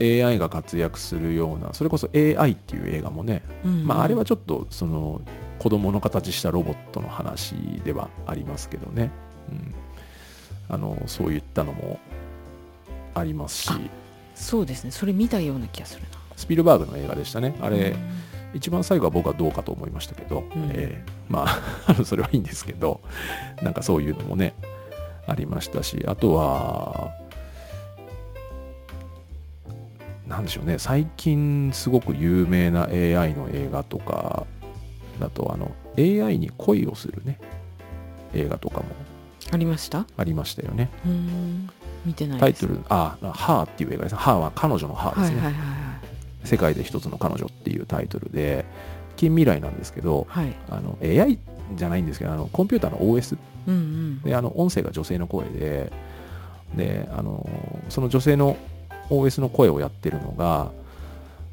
[0.00, 5.20] AI が活躍するようなそれこそ AI っていう映画もね、うんまあ、あれはちょっとその
[5.58, 9.10] 子供の形したロボットの話ではありますけどね、
[9.50, 9.74] うん、
[10.68, 11.98] あのそういったのも
[13.14, 13.70] ありますし。
[13.70, 13.78] あ
[14.34, 14.92] そうですね。
[14.92, 16.08] それ見たような気がするな。
[16.36, 17.56] スピルバーグの映画でしたね。
[17.60, 17.96] あれ、うん。
[18.54, 20.52] 一番最後は僕はどうかと思いましたけど、ん。
[20.70, 21.46] えーま
[21.86, 23.00] あ それはいいんですけど
[23.62, 24.54] なんかそういうのもね
[25.26, 27.12] ありましたしあとは
[30.28, 30.78] なんでしょうね。
[30.78, 34.46] 最近すごく有名な AI の映画とか
[35.18, 37.38] だとあの AI に恋をするね。
[38.34, 38.84] 映画とかも。
[39.50, 40.06] ありました？
[40.18, 40.90] ありましたよね。
[41.06, 41.68] うん。
[42.04, 42.66] 見てないです。
[42.66, 44.12] タイトルあ「ハーっていう映画です。
[44.12, 45.78] ね「ハーは彼女の「ハーですね、はいはいはい
[46.44, 48.64] 世界で一つの彼女っていうタイトルで
[49.16, 50.44] 近未来なんですけどはい。
[50.46, 51.38] はいあの AI
[51.74, 54.22] じゃないんですけどあのコンピューターの OS うんうん。
[54.22, 55.90] であの音声が女性の声で
[56.76, 57.48] であの
[57.88, 58.56] その女性の
[59.10, 60.70] OS の声をやってるのが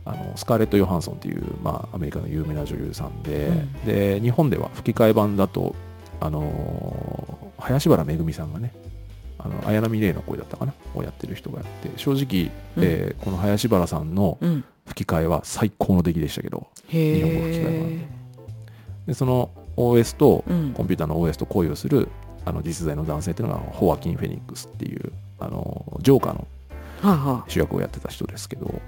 [0.06, 3.74] あのスカーレット・ヨハンソンっていう、まあ、アメリカの有名な女優さんで,、うん。
[3.86, 5.76] で日本では吹き替え版だと
[6.22, 8.72] あの林原めぐみさんがね
[9.40, 14.64] あの綾波レイの声だったかなをやってる人がやって正直、えーこの林原さんのうん。
[14.88, 18.08] 吹き替えは最高の出来でしたけどへ日本語吹き替え版え
[19.08, 20.74] でその OS とうん。
[20.74, 22.08] コンピューターの OS と恋をする
[22.46, 26.48] あの実在の男性っていうのがホアキン・フェニックスっていうあのジョーカーの
[27.48, 28.82] 主役をやってた人ですけど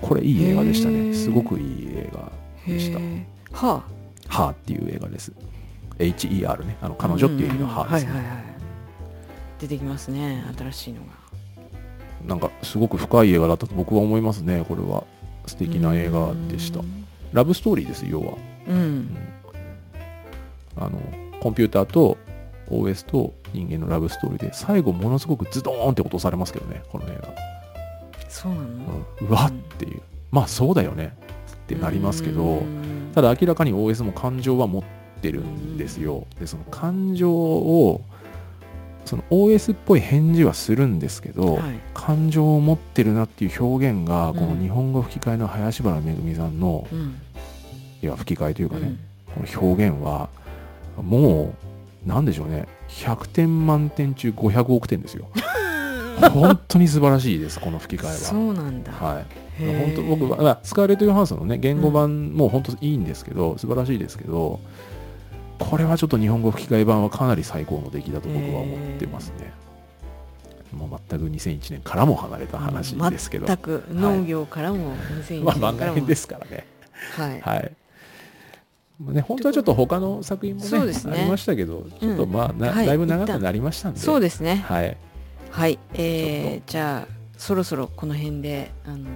[0.00, 1.12] これいい映画でしたね。
[1.14, 2.30] すごくいい映画
[2.66, 2.98] でした。
[2.98, 3.82] へえは
[4.28, 5.32] 「ハーっていう映画です。
[5.98, 6.76] HER ね。
[6.80, 8.44] あの彼女っていう意味の「ハーですね、はいはいはい
[9.58, 11.08] 出てきますね新しいのが。
[12.24, 15.04] なんかすごく深い映画だったと僕は思いますねこれは。
[15.46, 16.80] 素敵な映画でした。
[16.80, 17.06] うん。
[17.32, 18.34] ラブストーリーです要は、
[18.68, 19.16] ううんん。
[20.76, 21.00] あの
[21.40, 22.16] コンピューターと
[22.70, 27.28] OS と人間のラブストーリーで最後ものすごくズドーンって落とされますけどねこの映画。
[28.28, 28.64] そうなの？
[29.20, 29.28] うん。
[29.28, 30.00] うわっていう、
[30.30, 31.16] まあそうだよね。
[31.52, 33.12] ってなりますけどうん。
[33.14, 34.82] ただ明らかに OS も感情は持っ
[35.20, 36.26] てるんですよ。
[36.40, 38.00] でその感情を
[39.04, 41.80] その OS っぽい返事はするんですけど、はい。
[41.94, 44.34] 感情を持ってるなっていう表現が、うん。
[44.36, 47.20] この日本語吹き替えの林原めぐみさんのうん。
[48.02, 49.44] いや吹き替えというかね、うん。
[49.46, 50.28] この表現は
[50.96, 51.54] もう
[52.06, 52.66] なんでしょうね。
[52.88, 55.28] 100点満点中500億点ですよ。
[56.32, 58.14] 本当に素晴らしいですこの吹き替えは。
[58.14, 59.24] そうなんだ、はい。
[59.58, 64.60] 本当僕はまあスカーレット・ヨハンソンのね言語版も本当いいんですけど、素晴らしいですけど
[65.58, 69.52] これはちょっと日本語吹き替え版はかなり最高の出来だと僕は思ってますね、
[70.72, 76.66] もう全く2001年からも離れた話ですけど、全く農業からも2001まあ年からも、 漫画編ですからね。
[77.16, 77.72] はい、はい
[79.00, 80.92] まあね、本当はちょっと他の作品もねね。
[81.12, 82.86] ありましたけどちょっとまあ、なはい。
[82.86, 84.00] だいぶ長くなりましたんで。
[84.00, 84.64] そうですね。
[84.66, 84.96] はい、
[85.50, 85.78] はい。
[85.94, 89.06] えー、じゃあそろそろこの辺であの終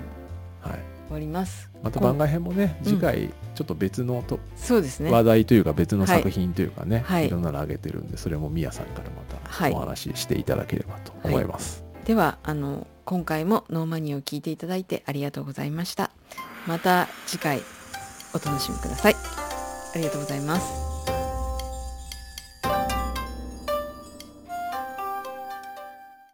[0.61, 1.68] はい、わります。
[1.83, 5.11] また番外編もねうん次回ちょっと別のと、そうですね。
[5.11, 7.26] 話題というか別の作品というかね、はい。
[7.26, 9.72] い、ろんなのあげてるんでそれもみやさんからまはい。
[9.73, 16.12] お話ししていただければと思います、ではあの今回もノーマニーを聞いていただいてありがとうございました。
[16.68, 17.61] また次回
[18.33, 19.52] お楽しみください
[19.95, 20.82] ありがとうございます。